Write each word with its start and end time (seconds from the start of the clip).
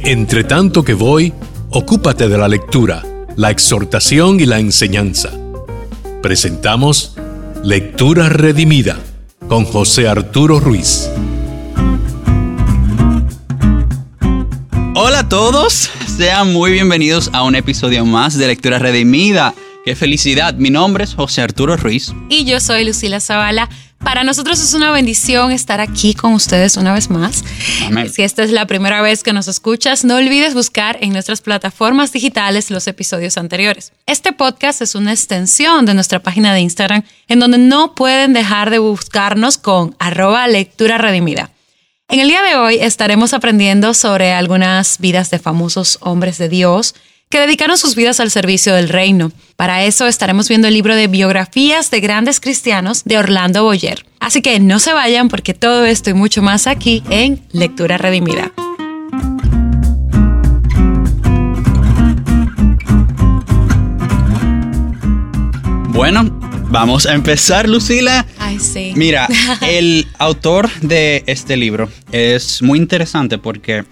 Entre 0.00 0.44
tanto 0.44 0.84
que 0.84 0.94
voy, 0.94 1.32
ocúpate 1.70 2.28
de 2.28 2.38
la 2.38 2.46
lectura, 2.48 3.04
la 3.36 3.50
exhortación 3.50 4.38
y 4.38 4.46
la 4.46 4.60
enseñanza. 4.60 5.32
Presentamos 6.22 7.16
Lectura 7.64 8.28
Redimida 8.28 9.00
con 9.48 9.64
José 9.64 10.06
Arturo 10.08 10.60
Ruiz. 10.60 11.10
Hola 14.94 15.20
a 15.20 15.28
todos, 15.28 15.90
sean 16.16 16.52
muy 16.52 16.70
bienvenidos 16.72 17.30
a 17.32 17.42
un 17.42 17.56
episodio 17.56 18.04
más 18.04 18.38
de 18.38 18.46
Lectura 18.46 18.78
Redimida. 18.78 19.52
Qué 19.84 19.96
felicidad, 19.96 20.54
mi 20.54 20.70
nombre 20.70 21.04
es 21.04 21.14
José 21.14 21.42
Arturo 21.42 21.76
Ruiz. 21.76 22.14
Y 22.28 22.44
yo 22.44 22.60
soy 22.60 22.84
Lucila 22.84 23.18
Zavala. 23.20 23.68
Para 23.98 24.22
nosotros 24.24 24.60
es 24.60 24.74
una 24.74 24.90
bendición 24.92 25.50
estar 25.50 25.80
aquí 25.80 26.14
con 26.14 26.32
ustedes 26.32 26.76
una 26.76 26.94
vez 26.94 27.10
más. 27.10 27.44
Amén. 27.86 28.10
Si 28.10 28.22
esta 28.22 28.42
es 28.42 28.52
la 28.52 28.66
primera 28.66 29.02
vez 29.02 29.22
que 29.22 29.32
nos 29.32 29.48
escuchas, 29.48 30.04
no 30.04 30.16
olvides 30.16 30.54
buscar 30.54 30.98
en 31.00 31.12
nuestras 31.12 31.40
plataformas 31.40 32.12
digitales 32.12 32.70
los 32.70 32.86
episodios 32.86 33.36
anteriores. 33.36 33.92
Este 34.06 34.32
podcast 34.32 34.82
es 34.82 34.94
una 34.94 35.12
extensión 35.12 35.84
de 35.84 35.94
nuestra 35.94 36.20
página 36.20 36.54
de 36.54 36.60
Instagram, 36.60 37.02
en 37.26 37.40
donde 37.40 37.58
no 37.58 37.94
pueden 37.94 38.32
dejar 38.32 38.70
de 38.70 38.78
buscarnos 38.78 39.58
con 39.58 39.94
arroba 39.98 40.46
lectura 40.46 40.96
redimida. 40.96 41.50
En 42.08 42.20
el 42.20 42.28
día 42.28 42.42
de 42.42 42.56
hoy 42.56 42.78
estaremos 42.80 43.34
aprendiendo 43.34 43.92
sobre 43.92 44.32
algunas 44.32 44.98
vidas 44.98 45.30
de 45.30 45.38
famosos 45.38 45.98
hombres 46.00 46.38
de 46.38 46.48
Dios 46.48 46.94
que 47.28 47.40
dedicaron 47.40 47.76
sus 47.76 47.94
vidas 47.94 48.20
al 48.20 48.30
servicio 48.30 48.74
del 48.74 48.88
reino. 48.88 49.32
Para 49.56 49.84
eso 49.84 50.06
estaremos 50.06 50.48
viendo 50.48 50.68
el 50.68 50.74
libro 50.74 50.94
de 50.94 51.08
biografías 51.08 51.90
de 51.90 52.00
grandes 52.00 52.40
cristianos 52.40 53.04
de 53.04 53.18
Orlando 53.18 53.64
Boyer. 53.64 54.06
Así 54.20 54.40
que 54.40 54.58
no 54.60 54.78
se 54.78 54.92
vayan 54.92 55.28
porque 55.28 55.54
todo 55.54 55.84
esto 55.84 56.10
y 56.10 56.14
mucho 56.14 56.42
más 56.42 56.66
aquí 56.66 57.02
en 57.10 57.42
Lectura 57.52 57.98
Redimida. 57.98 58.52
Bueno, 65.88 66.30
vamos 66.70 67.06
a 67.06 67.14
empezar, 67.14 67.68
Lucila. 67.68 68.24
Ay, 68.38 68.60
sí. 68.60 68.92
Mira, 68.94 69.28
el 69.62 70.06
autor 70.18 70.70
de 70.80 71.24
este 71.26 71.56
libro 71.56 71.90
es 72.12 72.62
muy 72.62 72.78
interesante 72.78 73.36
porque 73.36 73.84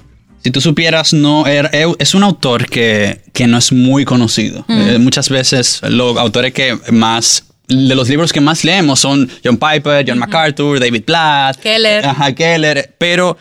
si 0.47 0.53
tú 0.53 0.61
supieras, 0.61 1.13
no 1.13 1.45
era- 1.45 1.73
es 1.99 2.15
un 2.15 2.23
autor 2.23 2.69
que, 2.71 3.21
que 3.33 3.49
no 3.49 3.59
es 3.59 3.73
muy 3.73 4.05
conocido. 4.05 4.65
Eh, 4.69 4.97
muchas 5.01 5.29
veces 5.29 5.81
los 5.83 6.17
autores 6.17 6.53
que 6.53 6.79
más, 6.93 7.47
de 7.67 7.97
los 7.97 8.09
libros 8.09 8.33
que 8.33 8.41
más 8.41 8.63
leemos 8.63 9.01
son 9.01 9.29
John 9.45 9.57
Piper, 9.59 10.05
John 10.07 10.21
MacArthur, 10.21 10.79
David 10.79 11.03
Platt, 11.03 11.57
Keller. 11.61 12.07
Ajá, 12.07 12.33
Keller. 12.33 12.95
Pero 12.97 13.37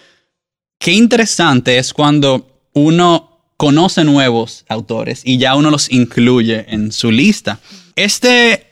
qué 0.80 0.94
interesante 0.94 1.78
es 1.78 1.94
cuando 1.94 2.60
uno 2.74 3.52
conoce 3.56 4.04
nuevos 4.04 4.66
autores 4.68 5.22
y 5.24 5.38
ya 5.38 5.54
uno 5.54 5.70
los 5.70 5.92
incluye 5.92 6.66
en 6.70 6.92
su 6.92 7.12
lista. 7.12 7.60
Este 7.96 8.66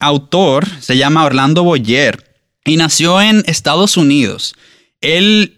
autor 0.00 0.66
se 0.80 0.96
llama 0.96 1.24
Orlando 1.24 1.62
Boyer 1.62 2.34
y 2.64 2.78
nació 2.78 3.22
en 3.22 3.44
Estados 3.46 3.96
Unidos. 3.96 4.56
Él 5.00 5.52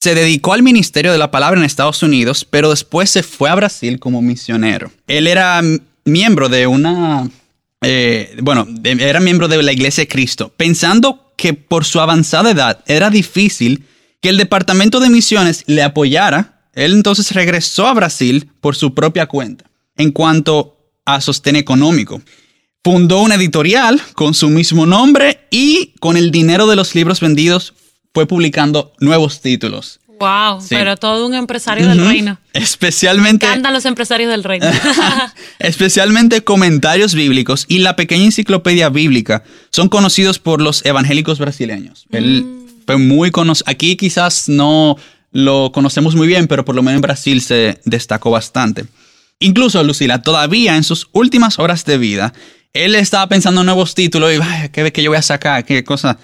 se 0.00 0.14
dedicó 0.14 0.54
al 0.54 0.62
ministerio 0.62 1.12
de 1.12 1.18
la 1.18 1.30
palabra 1.30 1.60
en 1.60 1.66
Estados 1.66 2.02
Unidos, 2.02 2.46
pero 2.48 2.70
después 2.70 3.10
se 3.10 3.22
fue 3.22 3.50
a 3.50 3.54
Brasil 3.54 3.98
como 3.98 4.22
misionero. 4.22 4.90
Él 5.06 5.26
era 5.26 5.60
miembro 6.04 6.48
de 6.48 6.66
una, 6.66 7.28
eh, 7.82 8.34
bueno, 8.42 8.66
era 8.82 9.20
miembro 9.20 9.46
de 9.46 9.62
la 9.62 9.72
Iglesia 9.72 10.02
de 10.02 10.08
Cristo, 10.08 10.52
pensando 10.56 11.32
que 11.36 11.52
por 11.52 11.84
su 11.84 12.00
avanzada 12.00 12.50
edad 12.50 12.82
era 12.86 13.10
difícil 13.10 13.84
que 14.22 14.30
el 14.30 14.38
departamento 14.38 15.00
de 15.00 15.10
misiones 15.10 15.64
le 15.66 15.82
apoyara. 15.82 16.62
Él 16.72 16.92
entonces 16.94 17.32
regresó 17.32 17.86
a 17.86 17.94
Brasil 17.94 18.50
por 18.60 18.76
su 18.76 18.94
propia 18.94 19.26
cuenta. 19.26 19.66
En 19.96 20.12
cuanto 20.12 20.78
a 21.04 21.20
sostén 21.20 21.56
económico, 21.56 22.22
fundó 22.82 23.20
una 23.20 23.34
editorial 23.34 24.00
con 24.14 24.32
su 24.32 24.48
mismo 24.48 24.86
nombre 24.86 25.46
y 25.50 25.92
con 26.00 26.16
el 26.16 26.30
dinero 26.30 26.66
de 26.66 26.76
los 26.76 26.94
libros 26.94 27.20
vendidos 27.20 27.74
fue 28.14 28.26
publicando 28.26 28.92
nuevos 29.00 29.40
títulos. 29.40 30.00
Wow, 30.18 30.60
Sí. 30.60 30.68
pero 30.70 30.96
todo 30.98 31.26
un 31.26 31.32
empresario 31.34 31.88
del 31.88 32.04
reino. 32.06 32.38
Especialmente, 32.52 33.46
Cantan 33.46 33.72
los 33.72 33.86
empresarios 33.86 34.30
del 34.30 34.44
reino. 34.44 34.66
especialmente 35.58 36.42
comentarios 36.44 37.14
bíblicos 37.14 37.64
y 37.68 37.78
la 37.78 37.96
pequeña 37.96 38.24
enciclopedia 38.24 38.88
bíblica 38.90 39.44
son 39.70 39.88
conocidos 39.88 40.38
por 40.38 40.60
los 40.60 40.84
evangélicos 40.84 41.38
brasileños. 41.38 42.04
Él 42.12 42.44
fue 42.86 42.98
muy 42.98 43.30
conocido. 43.30 43.70
Aquí 43.70 43.96
quizás 43.96 44.48
no 44.48 44.96
lo 45.32 45.70
conocemos 45.72 46.14
muy 46.14 46.26
bien, 46.26 46.48
pero 46.48 46.64
por 46.64 46.74
lo 46.74 46.82
menos 46.82 46.96
en 46.96 47.02
Brasil 47.02 47.40
se 47.40 47.80
destacó 47.84 48.30
bastante. 48.30 48.84
Incluso, 49.38 49.82
Lucila, 49.84 50.20
todavía 50.22 50.76
en 50.76 50.84
sus 50.84 51.08
últimas 51.12 51.58
horas 51.58 51.84
de 51.86 51.96
vida, 51.96 52.34
él 52.74 52.94
estaba 52.94 53.26
pensando 53.28 53.62
en 53.62 53.66
nuevos 53.66 53.94
títulos 53.94 54.32
y, 54.34 54.38
"Ay, 54.42 54.68
¿qué, 54.70 54.92
qué 54.92 55.02
yo 55.02 55.10
voy 55.10 55.18
a 55.18 55.22
sacar? 55.22 55.64
¿Qué 55.64 55.82
cosa? 55.82 56.18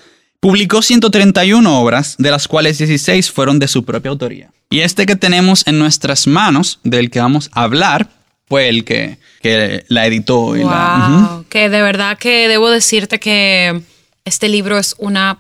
Publicó 0.47 0.81
131 0.81 1.81
obras, 1.81 2.15
de 2.19 2.31
las 2.31 2.47
cuales 2.47 2.79
16 2.79 3.33
fueron 3.33 3.59
de 3.59 3.67
su 3.67 3.85
propia 3.85 4.13
autoría. 4.13 4.53
Y 4.71 4.79
este 4.79 5.05
que 5.05 5.17
tenemos 5.17 5.67
en 5.67 5.77
nuestras 5.77 6.29
manos, 6.29 6.79
del 6.85 7.11
que 7.11 7.19
vamos 7.19 7.51
a 7.53 7.65
hablar, 7.65 8.11
fue 8.47 8.69
el 8.69 8.85
que, 8.85 9.19
que 9.43 9.85
la 9.89 10.07
editó. 10.07 10.57
Y 10.57 10.63
la, 10.63 11.31
Wow, 11.33 11.47
que 11.49 11.69
de 11.69 11.83
verdad 11.83 12.17
que 12.17 12.47
debo 12.47 12.71
decirte 12.71 13.19
que 13.19 13.83
este 14.25 14.49
libro 14.49 14.79
es 14.79 14.95
una 14.99 15.39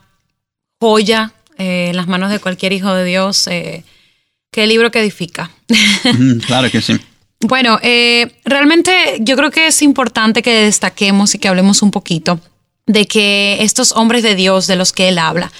joya 0.80 1.30
eh, 1.56 1.90
en 1.90 1.96
las 1.96 2.08
manos 2.08 2.32
de 2.32 2.40
cualquier 2.40 2.72
hijo 2.72 2.92
de 2.92 3.04
Dios. 3.04 3.46
Eh, 3.46 3.84
qué 4.50 4.66
libro 4.66 4.90
que 4.90 4.98
edifica. 4.98 5.52
Claro 6.48 6.68
que 6.68 6.80
sí. 6.80 6.98
bueno, 7.42 7.78
eh, 7.80 8.32
realmente 8.44 9.18
yo 9.20 9.36
creo 9.36 9.52
que 9.52 9.68
es 9.68 9.82
importante 9.82 10.42
que 10.42 10.62
destaquemos 10.62 11.32
y 11.36 11.38
que 11.38 11.46
hablemos 11.46 11.82
un 11.82 11.92
poquito 11.92 12.40
de 12.86 13.06
que 13.06 13.58
estos 13.60 13.92
hombres 13.92 14.22
de 14.22 14.34
Dios 14.34 14.66
de 14.66 14.76
los 14.76 14.92
que 14.92 15.08
él 15.08 15.18
habla, 15.18 15.52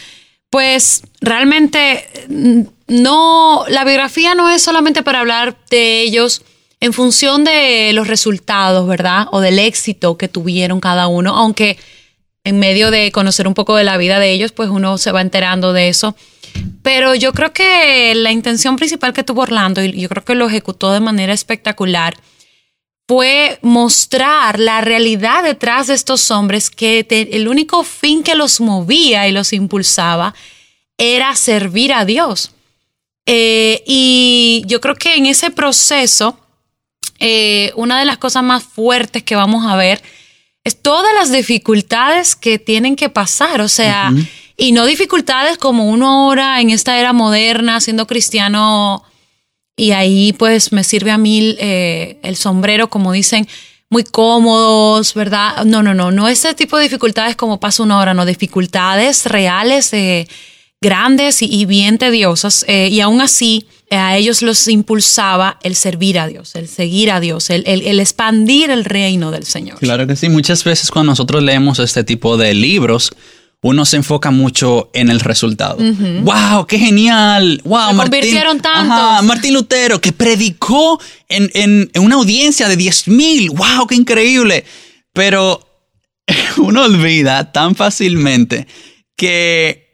pues 0.51 1.03
realmente 1.21 2.09
mm, 2.29 2.63
no, 2.89 3.65
la 3.69 3.85
biografía 3.85 4.35
no 4.35 4.49
es 4.49 4.63
solamente 4.63 5.03
para 5.03 5.21
hablar 5.21 5.57
de 5.71 6.03
ellos 6.03 6.43
en 6.81 6.93
función 6.93 7.45
de 7.45 7.93
los 7.95 8.07
resultados, 8.07 8.87
¿verdad? 8.87 9.27
O 9.33 9.41
del 9.41 9.59
éxito 9.59 10.17
que 10.17 10.29
tuvieron 10.29 10.81
cada 10.81 11.09
uno, 11.09 11.35
aunque 11.35 11.79
en 12.45 12.59
medio 12.59 12.91
de 12.91 13.11
conocer 13.11 13.49
un 13.49 13.55
poco 13.55 13.75
de 13.77 13.83
la 13.83 13.97
vida 13.97 14.21
de 14.21 14.31
ellos, 14.31 14.53
pues 14.53 14.69
uno 14.69 14.99
se 14.99 15.11
va 15.11 15.21
enterando 15.21 15.73
de 15.73 15.89
eso. 15.89 16.15
Pero 16.83 17.15
yo 17.15 17.33
creo 17.33 17.53
que 17.53 18.15
la 18.15 18.31
intención 18.31 18.77
principal 18.77 19.13
que 19.13 19.25
tuvo 19.25 19.43
Orlando, 19.43 19.83
y 19.83 20.01
yo 20.01 20.09
creo 20.09 20.25
que 20.25 20.35
lo 20.37 20.47
ejecutó 20.47 20.93
de 20.93 21.01
manera 21.01 21.33
espectacular, 21.33 22.15
fue 23.09 23.59
mostrar 23.62 24.59
la 24.59 24.81
realidad 24.81 25.44
detrás 25.44 25.87
de 25.87 25.94
estos 25.94 26.31
hombres 26.31 26.71
que 26.71 27.05
te- 27.05 27.37
el 27.37 27.47
único 27.49 27.84
fin 27.84 28.22
que 28.22 28.34
los 28.34 28.61
movía 28.61 29.28
y 29.28 29.33
los 29.33 29.53
impulsaba 29.53 30.34
era 30.99 31.34
servir 31.37 31.93
a 31.93 32.05
Dios. 32.05 32.50
Eh, 33.27 33.83
y 33.87 34.62
yo 34.66 34.81
creo 34.81 34.95
que 34.97 35.15
en 35.16 35.27
ese 35.27 35.50
proceso, 35.50 36.39
eh, 37.19 37.72
una 37.77 37.99
de 37.99 38.05
las 38.05 38.19
cosas 38.19 38.43
más 38.43 38.65
fuertes 38.65 39.22
que 39.22 39.37
vamos 39.37 39.65
a 39.66 39.77
ver 39.77 40.03
es 40.65 40.81
todas 40.83 41.15
las 41.15 41.31
dificultades 41.31 42.34
que 42.34 42.59
tienen 42.59 42.97
que 42.97 43.09
pasar, 43.09 43.61
o 43.61 43.69
sea, 43.69 44.12
y 44.56 44.72
no 44.72 44.84
dificultades 44.84 45.59
como 45.59 45.89
uno 45.89 46.09
ahora 46.09 46.61
en 46.61 46.71
esta 46.71 46.99
era 46.99 47.12
moderna, 47.12 47.81
siendo 47.81 48.06
cristiano, 48.09 49.05
y 49.77 49.91
ahí 49.93 50.33
pues 50.33 50.73
me 50.73 50.83
sirve 50.85 51.11
a 51.11 51.19
mí 51.19 51.55
eh, 51.59 52.19
el 52.23 52.37
sombrero, 52.37 52.89
como 52.89 53.13
dicen, 53.13 53.47
muy 53.91 54.05
cómodos, 54.05 55.15
¿verdad? 55.15 55.65
No, 55.65 55.83
no, 55.83 55.95
no, 55.95 56.11
no 56.11 56.29
ese 56.29 56.55
tipo 56.55 56.77
de 56.77 56.85
dificultades 56.85 57.37
como 57.37 57.61
pasa 57.61 57.83
una 57.83 57.99
hora, 57.99 58.15
no, 58.15 58.25
dificultades 58.27 59.27
reales, 59.27 59.93
eh, 59.93 60.27
grandes 60.81 61.41
y, 61.43 61.65
bien 61.67 61.99
tediosas, 61.99 62.65
eh, 62.69 62.89
y 62.91 63.01
aún 63.01 63.21
así 63.21 63.67
eh, 63.91 63.97
a 63.97 64.17
ellos 64.17 64.43
los 64.43 64.67
impulsaba 64.69 65.59
el 65.63 65.75
servir 65.77 66.19
a 66.19 66.27
Dios, 66.27 66.55
el 66.57 66.69
seguir 66.69 67.11
a 67.11 67.21
Dios, 67.21 67.51
el, 67.51 67.63
el- 67.67 67.83
el 67.87 68.01
expandir 68.01 68.71
el 68.71 68.84
reino 68.84 69.31
del 69.31 69.45
Señor. 69.45 69.79
Claro 69.79 70.07
que 70.07 70.17
sí. 70.17 70.29
Muchas 70.29 70.65
veces 70.65 70.91
cuando 70.91 71.13
nosotros 71.13 71.43
leemos 71.43 71.79
este 71.79 72.03
tipo 72.05 72.37
de 72.37 72.53
libros, 72.55 73.13
uno 73.66 73.84
se 73.84 73.97
enfoca 73.97 74.30
mucho 74.30 74.91
en 74.95 75.10
el 75.10 75.21
resultado. 75.21 75.77
¡Wow! 75.77 76.66
¡Qué 76.66 76.78
genial! 76.78 77.60
¡Wow! 77.65 77.91
Se 77.91 77.97
convirtieron 77.97 78.60
tantos. 78.60 78.97
Ajá, 78.98 79.22
Martín 79.22 79.54
Lutero, 79.54 80.01
que 80.01 80.13
predicó 80.13 81.01
en, 81.28 81.51
en- 81.54 81.91
en 81.92 82.03
una 82.03 82.16
audiencia 82.16 82.68
de 82.68 82.77
10 82.77 83.09
mil. 83.09 83.51
¡Wow! 83.51 83.86
¡Qué 83.89 83.95
increíble! 83.95 84.65
Pero 85.13 85.66
uno 86.59 86.83
olvida 86.84 87.53
tan 87.53 87.74
fácilmente 87.74 88.66
que 89.16 89.86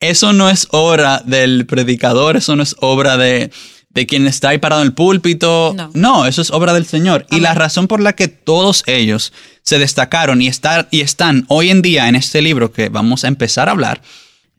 eso 0.00 0.32
no 0.32 0.50
es 0.50 0.68
obra 0.72 1.22
del 1.24 1.66
predicador, 1.66 2.36
eso 2.36 2.54
no 2.56 2.62
es 2.62 2.76
obra 2.80 3.16
de, 3.16 3.50
de 3.96 4.06
quien 4.06 4.26
está 4.26 4.50
ahí 4.50 4.58
parado 4.58 4.82
en 4.82 4.88
el 4.88 4.92
púlpito. 4.94 5.74
No. 5.94 6.26
eso 6.26 6.42
es 6.42 6.50
obra 6.50 6.74
del 6.74 6.86
Señor. 6.86 7.26
Y 7.30 7.40
la 7.40 7.54
razón 7.54 7.88
por 7.88 8.00
la 8.00 8.14
que 8.14 8.28
todos 8.28 8.84
ellos 8.86 9.32
se 9.62 9.78
destacaron 9.78 10.40
y, 10.42 10.46
estar, 10.46 10.86
y 10.92 11.00
están 11.00 11.46
hoy 11.48 11.70
en 11.70 11.82
día 11.82 12.06
en 12.08 12.14
este 12.14 12.42
libro 12.42 12.70
que 12.70 12.90
vamos 12.90 13.24
a 13.24 13.28
empezar 13.28 13.68
a 13.68 13.72
hablar 13.72 14.02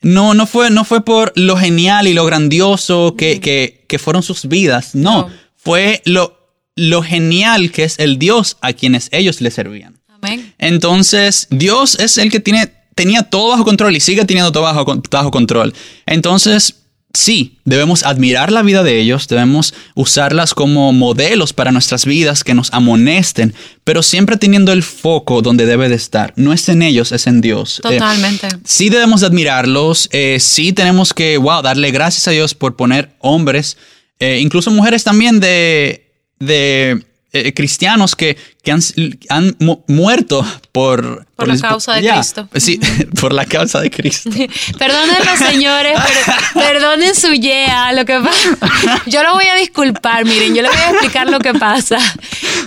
No, 0.01 0.33
no 0.33 0.45
fue, 0.47 0.69
no 0.71 0.83
fue 0.83 1.05
por 1.05 1.31
lo 1.35 1.55
genial 1.55 2.07
y 2.07 2.13
lo 2.13 2.25
grandioso 2.25 3.15
que, 3.15 3.39
que, 3.39 3.85
que 3.87 3.99
fueron 3.99 4.23
sus 4.23 4.47
vidas. 4.47 4.95
No, 4.95 5.27
No. 5.27 5.29
fue 5.55 6.01
lo, 6.05 6.37
lo 6.75 7.03
genial 7.03 7.71
que 7.71 7.83
es 7.83 7.99
el 7.99 8.17
Dios 8.17 8.57
a 8.61 8.73
quienes 8.73 9.07
ellos 9.11 9.39
le 9.39 9.51
servían. 9.51 9.99
Amén. 10.09 10.53
Entonces, 10.57 11.47
Dios 11.51 11.95
es 11.99 12.17
el 12.17 12.31
que 12.31 12.39
tiene, 12.39 12.71
tenía 12.95 13.21
todo 13.21 13.49
bajo 13.49 13.63
control 13.63 13.95
y 13.95 13.99
sigue 13.99 14.25
teniendo 14.25 14.51
todo 14.51 14.63
bajo, 14.63 14.83
bajo 15.11 15.29
control. 15.29 15.75
Entonces, 16.07 16.73
sí, 17.17 17.57
debemos 17.65 18.03
admirar 18.03 18.51
la 18.51 18.61
vida 18.61 18.83
de 18.83 18.99
ellos, 18.99 19.27
debemos 19.27 19.73
usarlas 19.95 20.53
como 20.53 20.93
modelos 20.93 21.51
para 21.51 21.71
nuestras 21.71 22.05
vidas 22.05 22.43
que 22.43 22.53
nos 22.53 22.71
amonesten, 22.73 23.55
pero 23.83 24.03
siempre 24.03 24.37
teniendo 24.37 24.71
el 24.71 24.83
foco 24.83 25.41
donde 25.41 25.65
debe 25.65 25.89
de 25.89 25.95
estar. 25.95 26.33
No 26.35 26.53
es 26.53 26.69
en 26.69 26.83
ellos, 26.83 27.11
es 27.11 27.25
en 27.25 27.41
Dios. 27.41 27.79
Eh, 27.79 27.97
Totalmente. 27.97 28.47
sí 28.63 28.89
debemos 28.89 29.21
de 29.21 29.27
admirarlos, 29.27 30.09
eh, 30.11 30.37
sí 30.39 30.73
tenemos 30.73 31.13
que, 31.13 31.37
wow, 31.37 31.63
darle 31.63 31.89
gracias 31.89 32.27
a 32.27 32.31
Dios 32.31 32.53
por 32.53 32.75
poner 32.75 33.09
hombres, 33.19 33.77
eh, 34.19 34.37
incluso 34.39 34.69
mujeres 34.69 35.03
también 35.03 35.39
de, 35.39 36.11
de 36.37 37.03
eh, 37.45 37.53
cristianos 37.53 38.15
que, 38.15 38.37
que 38.63 38.71
han, 38.71 38.81
han 39.29 39.55
mu- 39.59 39.83
muerto 39.87 40.45
por... 40.71 41.25
Por 41.35 41.47
la 41.47 41.57
causa 41.59 41.93
de 41.93 42.09
Cristo. 42.09 42.49
Sí, 42.55 42.79
por 43.21 43.31
la 43.33 43.45
causa 43.45 43.79
de 43.79 43.91
Cristo. 43.91 44.29
Perdónenlo, 44.79 45.37
señores, 45.37 45.99
per- 45.99 46.63
perdonen 46.63 47.13
su 47.15 47.31
yeah, 47.33 47.91
lo 47.93 48.05
que 48.05 48.19
pasa. 48.19 49.03
Yo 49.05 49.21
lo 49.23 49.33
voy 49.33 49.45
a 49.45 49.55
disculpar, 49.55 50.25
miren, 50.25 50.55
yo 50.55 50.61
le 50.63 50.69
voy 50.69 50.77
a 50.77 50.89
explicar 50.91 51.29
lo 51.29 51.39
que 51.39 51.53
pasa. 51.53 51.99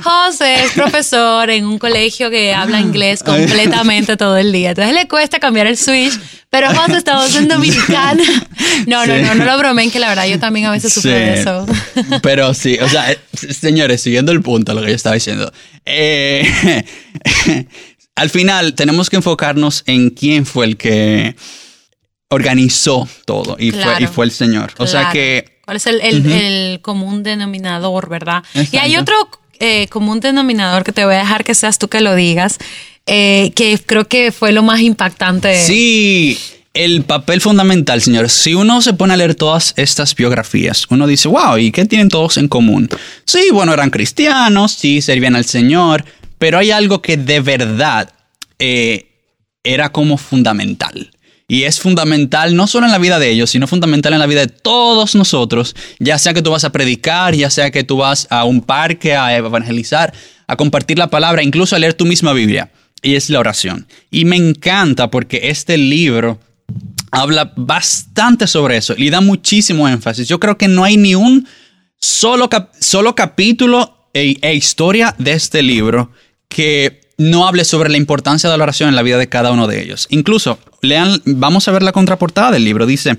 José 0.03 0.65
es 0.65 0.73
profesor 0.73 1.51
en 1.51 1.65
un 1.67 1.79
colegio 1.79 2.31
que 2.31 2.53
habla 2.55 2.81
inglés 2.81 3.23
completamente 3.23 4.17
todo 4.17 4.37
el 4.37 4.53
día. 4.53 4.71
Entonces 4.71 4.95
le 4.95 5.07
cuesta 5.09 5.39
cambiar 5.41 5.67
el 5.67 5.77
switch, 5.77 6.19
pero 6.49 6.73
José 6.75 6.97
está 6.99 7.17
voz 7.17 7.35
en 7.37 7.49
dominicana. 7.49 8.23
No, 8.87 9.07
no, 9.07 9.17
Sí. 9.17 9.23
no, 9.23 9.35
no 9.35 9.45
lo 9.45 9.59
bromen, 9.59 9.91
que 9.91 9.99
la 9.99 10.09
verdad 10.09 10.27
yo 10.27 10.39
también 10.39 10.67
a 10.67 10.71
veces 10.71 10.93
sufro 10.93 11.11
de 11.11 11.35
Sí. 11.35 11.41
eso. 11.41 11.67
Pero 12.23 12.55
sí, 12.55 12.79
o 12.81 12.89
sea, 12.89 13.11
eh, 13.13 13.19
señores, 13.33 14.01
siguiendo 14.03 14.33
el 14.33 14.41
punto, 14.43 14.75
lo 14.75 14.81
que 14.83 14.89
yo 14.89 14.95
estaba 14.97 15.15
diciendo. 15.15 15.53
eh, 15.87 16.85
al 18.17 18.31
final 18.31 18.75
tenemos 18.75 19.09
que 19.11 19.17
enfocarnos 19.17 19.83
en 19.87 20.11
quién 20.11 20.45
fue 20.47 20.67
el 20.67 20.77
que 20.77 21.37
organizó 22.29 23.09
todo 23.25 23.57
y, 23.59 23.71
fue, 23.71 23.81
y 23.81 23.83
Claro. 23.83 24.09
fue 24.13 24.25
el 24.27 24.31
Señor. 24.31 24.73
O 24.79 24.87
sea 24.87 25.01
Claro. 25.01 25.13
que 25.15 25.61
¿Cuál 25.65 25.77
es 25.77 25.87
el, 25.87 26.01
el- 26.01 26.31
el 26.33 26.81
común 26.83 27.23
denominador, 27.23 28.09
verdad? 28.09 28.43
Y 28.55 28.77
hay 28.77 28.93
Exacto. 28.95 29.01
otro 29.15 29.41
eh, 29.61 29.87
común 29.89 30.21
denominador 30.21 30.85
que 30.85 30.93
te 30.93 31.05
voy 31.05 31.15
a 31.15 31.19
dejar 31.19 31.45
que 31.45 31.55
seas 31.55 31.79
tú 31.79 31.89
que 31.89 32.01
lo 32.01 32.15
digas, 32.15 32.59
eh, 33.07 33.53
que 33.55 33.79
creo 33.79 34.09
que 34.09 34.33
fue 34.33 34.53
lo 34.53 34.63
más 34.63 34.81
impactante. 34.81 35.63
Sí, 35.65 36.39
el 36.73 37.03
papel 37.05 37.41
fundamental, 37.41 38.01
señores. 38.01 38.33
Si 38.33 38.55
uno 38.55 38.81
se 38.83 38.95
pone 38.95 39.15
a 39.15 39.17
leer 39.17 39.35
todas 39.35 39.75
estas 39.77 40.15
biografías, 40.15 40.87
uno 40.91 41.07
dice, 41.07 41.29
wow, 41.29 41.59
¿y 41.59 41.73
qué 41.73 41.85
tienen 41.85 42.09
todos 42.09 42.37
en 42.37 42.49
común? 42.49 42.89
Sí, 43.25 43.49
bueno, 43.53 43.73
eran 43.73 43.91
cristianos, 43.91 44.73
sí, 44.73 45.03
servían 45.03 45.37
al 45.37 45.45
Señor, 45.45 46.05
pero 46.39 46.59
hay 46.59 46.71
algo 46.71 47.03
que 47.03 47.17
de 47.17 47.41
verdad 47.41 48.13
eh, 48.59 49.09
era 49.63 49.91
como 49.91 50.17
fundamental. 50.17 51.11
Y 51.53 51.65
es 51.65 51.81
fundamental 51.81 52.55
no 52.55 52.69
solo 52.69 52.87
en 52.87 52.93
la 52.93 52.99
vida 52.99 53.19
de 53.19 53.29
ellos, 53.29 53.51
sino 53.51 53.67
fundamental 53.67 54.13
en 54.13 54.21
la 54.21 54.29
vida 54.29 54.43
de 54.43 54.47
todos 54.47 55.17
nosotros, 55.17 55.75
ya 55.99 56.17
sea 56.17 56.33
que 56.33 56.43
tú 56.43 56.53
vas 56.53 56.63
a 56.63 56.71
predicar, 56.71 57.35
ya 57.35 57.51
sea 57.51 57.73
que 57.73 57.83
tú 57.83 57.97
vas 57.97 58.29
a 58.31 58.45
un 58.45 58.61
parque 58.61 59.17
a 59.17 59.37
evangelizar, 59.37 60.15
a 60.47 60.55
compartir 60.55 60.97
la 60.97 61.11
palabra, 61.11 61.43
incluso 61.43 61.75
a 61.75 61.81
leer 61.81 61.95
tu 61.95 62.07
misma 62.07 62.35
Biblia. 62.35 62.71
Y 63.03 63.17
es 63.17 63.31
la 63.31 63.41
oración. 63.41 63.89
Y 64.13 64.27
me 64.27 64.37
encanta 64.37 65.11
porque 65.11 65.41
este 65.51 65.77
libro 65.77 66.39
habla 67.11 67.53
bastante 67.57 68.47
sobre 68.47 68.77
eso 68.77 68.95
y 68.97 69.11
da 69.11 69.21
muchísimo 69.21 69.89
énfasis. 69.89 70.29
Yo 70.29 70.39
creo 70.39 70.57
que 70.57 70.69
no 70.69 70.85
hay 70.85 70.97
ni 70.97 71.17
un 71.17 71.49
solo, 71.99 72.49
cap- 72.49 72.73
solo 72.79 73.17
capítulo 73.17 74.09
e, 74.15 74.37
e 74.41 74.55
historia 74.55 75.17
de 75.19 75.33
este 75.33 75.63
libro 75.63 76.13
que 76.49 77.00
no 77.21 77.47
hable 77.47 77.67
sobre 77.67 77.91
la 77.91 77.99
importancia 77.99 78.49
de 78.49 78.57
la 78.57 78.65
oración 78.65 78.89
en 78.89 78.97
la 78.97 79.03
vida 79.03 79.19
de 79.19 79.29
cada 79.29 79.53
uno 79.53 79.67
de 79.67 79.83
ellos. 79.83 80.07
Incluso, 80.09 80.59
lean, 80.81 81.21
vamos 81.27 81.69
a 81.69 81.73
ver 81.73 81.83
la 81.83 81.93
contraportada 81.93 82.51
del 82.51 82.65
libro. 82.65 82.87
Dice, 82.87 83.19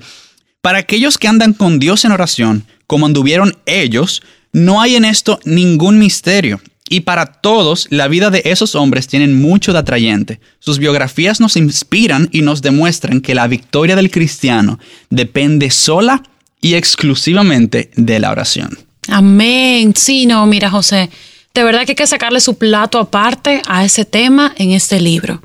para 0.60 0.78
aquellos 0.78 1.18
que 1.18 1.28
andan 1.28 1.52
con 1.52 1.78
Dios 1.78 2.04
en 2.04 2.10
oración, 2.10 2.64
como 2.88 3.06
anduvieron 3.06 3.56
ellos, 3.64 4.20
no 4.52 4.80
hay 4.80 4.96
en 4.96 5.04
esto 5.04 5.38
ningún 5.44 6.00
misterio. 6.00 6.60
Y 6.88 7.02
para 7.02 7.26
todos, 7.26 7.86
la 7.90 8.08
vida 8.08 8.30
de 8.30 8.42
esos 8.44 8.74
hombres 8.74 9.06
tienen 9.06 9.40
mucho 9.40 9.72
de 9.72 9.78
atrayente. 9.78 10.40
Sus 10.58 10.80
biografías 10.80 11.38
nos 11.40 11.56
inspiran 11.56 12.28
y 12.32 12.42
nos 12.42 12.60
demuestran 12.60 13.20
que 13.20 13.36
la 13.36 13.46
victoria 13.46 13.94
del 13.94 14.10
cristiano 14.10 14.80
depende 15.10 15.70
sola 15.70 16.24
y 16.60 16.74
exclusivamente 16.74 17.92
de 17.94 18.18
la 18.18 18.32
oración. 18.32 18.76
Amén. 19.06 19.94
Sí, 19.94 20.26
no, 20.26 20.44
mira, 20.46 20.70
José, 20.70 21.08
de 21.54 21.64
verdad 21.64 21.84
que 21.84 21.92
hay 21.92 21.96
que 21.96 22.06
sacarle 22.06 22.40
su 22.40 22.56
plato 22.56 22.98
aparte 22.98 23.62
a 23.66 23.84
ese 23.84 24.04
tema 24.04 24.54
en 24.56 24.72
este 24.72 25.00
libro. 25.00 25.42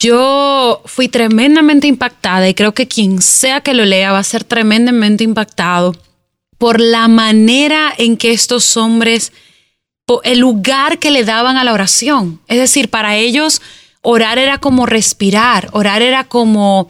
Yo 0.00 0.80
fui 0.84 1.08
tremendamente 1.08 1.88
impactada 1.88 2.48
y 2.48 2.54
creo 2.54 2.72
que 2.72 2.86
quien 2.86 3.20
sea 3.20 3.60
que 3.62 3.74
lo 3.74 3.84
lea 3.84 4.12
va 4.12 4.20
a 4.20 4.24
ser 4.24 4.44
tremendamente 4.44 5.24
impactado 5.24 5.96
por 6.56 6.80
la 6.80 7.08
manera 7.08 7.92
en 7.98 8.16
que 8.16 8.32
estos 8.32 8.76
hombres, 8.76 9.32
el 10.22 10.38
lugar 10.38 10.98
que 10.98 11.10
le 11.10 11.24
daban 11.24 11.56
a 11.56 11.64
la 11.64 11.72
oración. 11.72 12.40
Es 12.46 12.58
decir, 12.58 12.90
para 12.90 13.16
ellos 13.16 13.60
orar 14.02 14.38
era 14.38 14.58
como 14.58 14.86
respirar, 14.86 15.68
orar 15.72 16.02
era 16.02 16.24
como, 16.24 16.88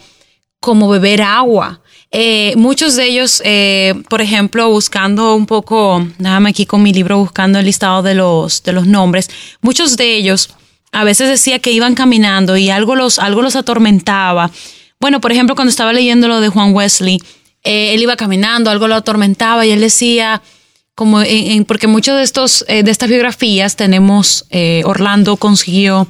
como 0.60 0.88
beber 0.90 1.22
agua. 1.22 1.80
Eh, 2.10 2.54
muchos 2.56 2.96
de 2.96 3.04
ellos, 3.06 3.42
eh, 3.44 3.94
por 4.08 4.22
ejemplo, 4.22 4.70
buscando 4.70 5.34
un 5.34 5.44
poco, 5.44 6.06
déjame 6.18 6.50
aquí 6.50 6.64
con 6.64 6.82
mi 6.82 6.92
libro 6.94 7.18
buscando 7.18 7.58
el 7.58 7.66
listado 7.66 8.02
de 8.02 8.14
los, 8.14 8.62
de 8.62 8.72
los 8.72 8.86
nombres, 8.86 9.28
muchos 9.60 9.96
de 9.98 10.14
ellos 10.16 10.48
a 10.90 11.04
veces 11.04 11.28
decía 11.28 11.58
que 11.58 11.70
iban 11.70 11.94
caminando 11.94 12.56
y 12.56 12.70
algo 12.70 12.96
los, 12.96 13.18
algo 13.18 13.42
los 13.42 13.56
atormentaba. 13.56 14.50
Bueno, 15.00 15.20
por 15.20 15.32
ejemplo, 15.32 15.54
cuando 15.54 15.68
estaba 15.70 15.92
leyendo 15.92 16.28
lo 16.28 16.40
de 16.40 16.48
Juan 16.48 16.74
Wesley, 16.74 17.18
eh, 17.62 17.92
él 17.92 18.00
iba 18.02 18.16
caminando, 18.16 18.70
algo 18.70 18.88
lo 18.88 18.94
atormentaba 18.94 19.66
y 19.66 19.70
él 19.70 19.80
decía, 19.82 20.40
como 20.94 21.20
en, 21.20 21.50
en- 21.52 21.64
porque 21.66 21.88
muchos 21.88 22.16
de 22.16 22.22
estos 22.22 22.64
de 22.66 22.90
estas 22.90 23.10
biografías 23.10 23.76
tenemos 23.76 24.46
Orlando 24.84 25.36
consiguió 25.36 26.08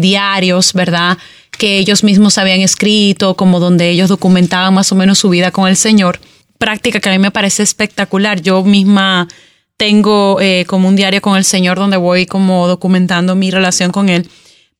diarios, 0.00 0.72
¿verdad? 0.72 1.18
Que 1.58 1.78
ellos 1.78 2.04
mismos 2.04 2.38
habían 2.38 2.60
escrito, 2.60 3.34
como 3.34 3.60
donde 3.60 3.90
ellos 3.90 4.08
documentaban 4.08 4.72
más 4.72 4.90
o 4.92 4.94
menos 4.94 5.18
su 5.18 5.28
vida 5.28 5.50
con 5.50 5.68
el 5.68 5.76
Señor. 5.76 6.20
Práctica 6.58 7.00
que 7.00 7.08
a 7.08 7.12
mí 7.12 7.18
me 7.18 7.30
parece 7.30 7.62
espectacular. 7.62 8.40
Yo 8.40 8.64
misma 8.64 9.28
tengo 9.76 10.40
eh, 10.40 10.64
como 10.66 10.88
un 10.88 10.96
diario 10.96 11.20
con 11.20 11.36
el 11.36 11.44
Señor 11.44 11.78
donde 11.78 11.96
voy 11.96 12.26
como 12.26 12.66
documentando 12.66 13.34
mi 13.34 13.50
relación 13.50 13.92
con 13.92 14.08
Él. 14.08 14.28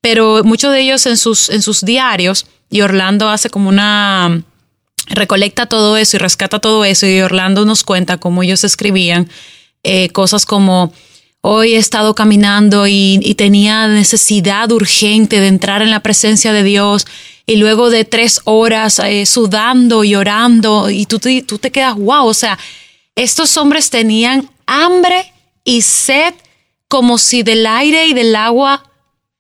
Pero 0.01 0.43
muchos 0.45 0.73
de 0.73 0.81
ellos 0.81 1.07
en 1.07 1.17
sus, 1.17 1.51
en 1.51 1.63
sus 1.63 1.85
diarios, 1.85 2.47
y 2.71 2.83
Orlando 2.83 3.29
hace 3.29 3.51
como 3.51 3.69
una 3.69 4.43
recolecta 5.09 5.67
todo 5.67 5.97
eso 5.97 6.17
y 6.17 6.19
rescata 6.19 6.59
todo 6.59 6.85
eso 6.85 7.07
y 7.07 7.21
Orlando 7.21 7.65
nos 7.65 7.83
cuenta 7.83 8.19
cómo 8.19 8.43
ellos 8.43 8.63
escribían 8.65 9.29
eh, 9.83 10.11
cosas 10.11 10.45
como 10.45 10.93
hoy 11.51 11.77
he 11.77 11.79
estado 11.79 12.15
caminando 12.15 12.87
y, 12.87 13.35
tenía 13.39 13.89
necesidad 13.89 14.71
urgente 14.71 15.41
de 15.41 15.47
entrar 15.47 15.81
en 15.81 15.91
la 15.91 16.01
presencia 16.01 16.53
de 16.53 16.63
Dios 16.63 17.07
y 17.47 17.57
luego 17.57 17.89
de 17.89 18.05
tres 18.05 18.43
horas 18.45 18.99
eh, 18.99 19.25
sudando 19.25 20.05
y 20.05 20.15
orando 20.15 20.91
y 20.91 21.07
tú, 21.07 21.19
te- 21.19 21.73
quedas 21.73 21.95
wow, 21.97 22.27
o 22.27 22.35
sea, 22.35 22.59
estos 23.17 23.57
hombres 23.57 23.89
tenían 23.89 24.51
hambre 24.67 25.33
y 25.65 25.81
sed 25.81 26.35
como 26.87 27.17
si 27.17 27.43
del 27.43 27.67
aire 27.67 28.07
y 28.09 28.13
del 28.13 28.37
agua 28.37 28.85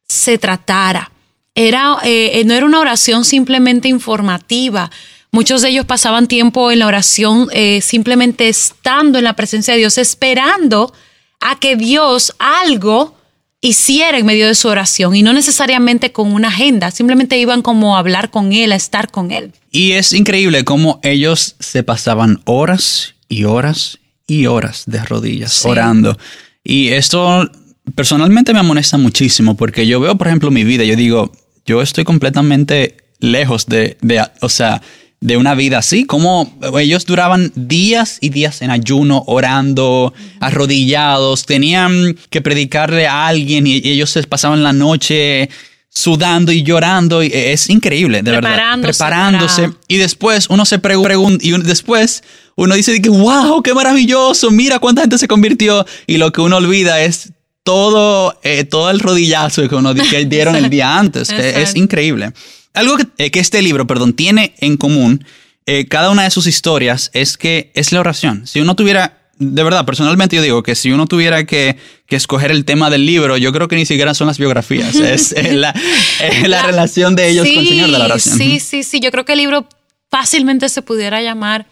se 0.08 0.38
tratara. 0.38 1.12
Era, 1.54 1.98
eh, 2.04 2.42
no 2.46 2.54
era 2.54 2.64
una 2.64 2.80
oración 2.80 3.26
simplemente 3.26 3.88
informativa. 3.88 4.90
Muchos 5.30 5.60
de 5.60 5.68
ellos 5.68 5.84
pasaban 5.84 6.26
tiempo 6.26 6.70
en 6.70 6.78
la 6.78 6.86
oración 6.86 7.48
eh, 7.52 7.82
simplemente 7.82 8.48
estando 8.48 9.18
en 9.18 9.24
la 9.24 9.36
presencia 9.36 9.74
de 9.74 9.80
Dios, 9.80 9.98
esperando 9.98 10.94
a 11.40 11.58
que 11.58 11.76
Dios 11.76 12.34
algo 12.38 13.16
hiciera 13.60 14.18
en 14.18 14.26
medio 14.26 14.46
de 14.46 14.54
su 14.54 14.68
oración 14.68 15.16
y 15.16 15.22
no 15.22 15.32
necesariamente 15.32 16.12
con 16.12 16.32
una 16.32 16.48
agenda, 16.48 16.90
simplemente 16.90 17.38
iban 17.38 17.62
como 17.62 17.96
a 17.96 17.98
hablar 18.00 18.30
con 18.30 18.52
Él, 18.52 18.70
a 18.72 18.76
estar 18.76 19.10
con 19.10 19.30
Él. 19.32 19.52
Y 19.70 19.92
es 19.92 20.12
increíble 20.12 20.64
cómo 20.64 21.00
ellos 21.02 21.56
se 21.58 21.82
pasaban 21.82 22.40
horas 22.44 23.14
y 23.28 23.44
horas 23.44 23.98
y 24.26 24.46
horas 24.46 24.84
de 24.86 25.04
rodillas 25.04 25.52
Sí. 25.52 25.68
orando. 25.68 26.16
Y 26.62 26.88
esto 26.88 27.50
personalmente 27.94 28.52
me 28.52 28.60
amonesta 28.60 28.96
muchísimo 28.98 29.56
porque 29.56 29.86
yo 29.86 29.98
veo, 30.00 30.16
por 30.16 30.28
ejemplo, 30.28 30.50
mi 30.50 30.62
vida, 30.64 30.84
yo 30.84 30.94
digo, 30.96 31.32
yo 31.66 31.82
estoy 31.82 32.04
completamente 32.04 32.96
lejos 33.20 33.66
de, 33.66 33.96
de, 34.02 34.24
o 34.40 34.48
sea, 34.48 34.80
de 35.20 35.36
una 35.36 35.54
vida 35.54 35.78
así, 35.78 36.04
como 36.04 36.52
ellos 36.78 37.04
duraban 37.04 37.50
días 37.56 38.18
y 38.20 38.28
días 38.28 38.62
en 38.62 38.70
ayuno, 38.70 39.24
orando, 39.26 40.14
arrodillados, 40.38 41.44
tenían 41.44 42.16
que 42.30 42.40
predicarle 42.40 43.06
a 43.06 43.26
alguien 43.26 43.66
y, 43.66 43.76
ellos 43.84 44.10
se 44.10 44.22
pasaban 44.24 44.62
la 44.62 44.72
noche 44.72 45.48
sudando 45.88 46.52
y 46.52 46.62
llorando. 46.62 47.22
Y 47.22 47.30
es 47.32 47.68
increíble, 47.68 48.22
de 48.22 48.30
verdad. 48.30 48.50
Preparándose 48.98 49.62
para- 49.62 49.74
Y 49.88 49.96
después 49.96 50.46
uno 50.50 50.64
se 50.64 50.78
pregunta, 50.78 51.44
y 51.44 51.52
un- 51.52 51.64
después 51.64 52.22
uno 52.54 52.74
dice 52.76 53.00
que, 53.02 53.08
wow, 53.08 53.62
qué 53.62 53.74
maravilloso, 53.74 54.50
mira 54.50 54.78
cuánta 54.78 55.00
gente 55.02 55.18
se 55.18 55.26
convirtió. 55.26 55.84
Y 56.06 56.18
lo 56.18 56.30
que 56.32 56.40
uno 56.40 56.58
olvida 56.58 57.00
es 57.02 57.32
todo, 57.64 58.38
eh, 58.44 58.64
todo 58.64 58.90
el 58.90 59.00
rodillazo 59.00 59.68
que 59.68 59.74
uno 59.74 59.94
que 59.94 60.24
dieron 60.26 60.56
el 60.56 60.70
día 60.70 60.96
antes. 60.98 61.28
Eh, 61.30 61.62
es 61.62 61.74
increíble. 61.76 62.32
Algo 62.78 62.96
que, 62.96 63.06
eh, 63.18 63.30
que 63.30 63.40
este 63.40 63.60
libro, 63.62 63.86
perdón, 63.86 64.14
tiene 64.14 64.54
en 64.58 64.76
común, 64.76 65.24
eh, 65.70 65.86
cada 65.86 66.08
una 66.10 66.22
de 66.22 66.30
sus 66.30 66.46
historias, 66.46 67.10
es 67.12 67.36
que 67.36 67.70
es 67.74 67.92
la 67.92 68.00
oración. 68.00 68.46
Si 68.46 68.58
uno 68.58 68.74
tuviera, 68.74 69.18
de 69.38 69.62
verdad, 69.62 69.84
personalmente 69.84 70.34
yo 70.34 70.40
digo 70.40 70.62
que 70.62 70.74
si 70.74 70.92
uno 70.92 71.06
tuviera 71.06 71.44
que, 71.44 71.76
que 72.06 72.16
escoger 72.16 72.50
el 72.50 72.64
tema 72.64 72.88
del 72.88 73.04
libro, 73.04 73.36
yo 73.36 73.52
creo 73.52 73.68
que 73.68 73.76
ni 73.76 73.84
siquiera 73.84 74.14
son 74.14 74.28
las 74.28 74.38
biografías, 74.38 74.94
es 74.96 75.32
eh, 75.32 75.52
la, 75.52 75.74
eh, 76.22 76.48
la 76.48 76.62
relación 76.62 77.16
de 77.16 77.28
ellos 77.28 77.46
con 77.46 77.58
el 77.58 77.68
Señor 77.68 77.90
de 77.90 77.98
la 77.98 78.06
oración. 78.06 78.38
Sí, 78.38 78.60
sí, 78.60 78.82
sí. 78.82 78.98
Yo 79.00 79.10
creo 79.10 79.26
que 79.26 79.32
el 79.32 79.40
libro 79.40 79.68
fácilmente 80.10 80.70
se 80.70 80.80
pudiera 80.80 81.20
llamar 81.20 81.66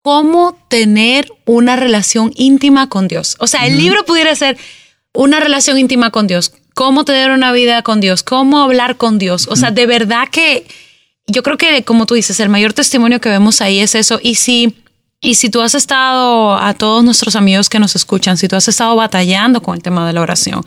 Cómo 0.00 0.58
tener 0.68 1.28
una 1.44 1.76
relación 1.76 2.32
íntima 2.34 2.88
con 2.88 3.08
Dios. 3.08 3.36
O 3.40 3.46
sea, 3.46 3.66
el 3.66 3.76
libro 3.76 4.06
pudiera 4.06 4.34
ser 4.34 4.56
una 5.12 5.38
relación 5.38 5.78
íntima 5.78 6.10
con 6.10 6.26
Dios, 6.26 6.54
cómo 6.74 7.04
tener 7.04 7.30
una 7.30 7.52
vida 7.52 7.82
con 7.82 8.00
Dios, 8.00 8.22
cómo 8.22 8.60
hablar 8.60 8.96
con 8.96 9.18
Dios. 9.18 9.48
O 9.50 9.56
sea, 9.56 9.70
de 9.70 9.86
verdad 9.86 10.28
que 10.30 10.66
yo 11.26 11.42
creo 11.42 11.56
que, 11.56 11.84
como 11.84 12.06
tú 12.06 12.14
dices, 12.14 12.38
el 12.40 12.48
mayor 12.48 12.72
testimonio 12.72 13.20
que 13.20 13.28
vemos 13.28 13.60
ahí 13.60 13.78
es 13.78 13.94
eso. 13.94 14.20
Y 14.22 14.36
si, 14.36 14.74
y 15.20 15.36
si 15.36 15.50
tú 15.50 15.60
has 15.60 15.74
estado, 15.74 16.56
a 16.56 16.74
todos 16.74 17.04
nuestros 17.04 17.36
amigos 17.36 17.68
que 17.68 17.78
nos 17.78 17.96
escuchan, 17.96 18.36
si 18.36 18.48
tú 18.48 18.56
has 18.56 18.68
estado 18.68 18.96
batallando 18.96 19.62
con 19.62 19.76
el 19.76 19.82
tema 19.82 20.06
de 20.06 20.12
la 20.12 20.20
oración, 20.20 20.64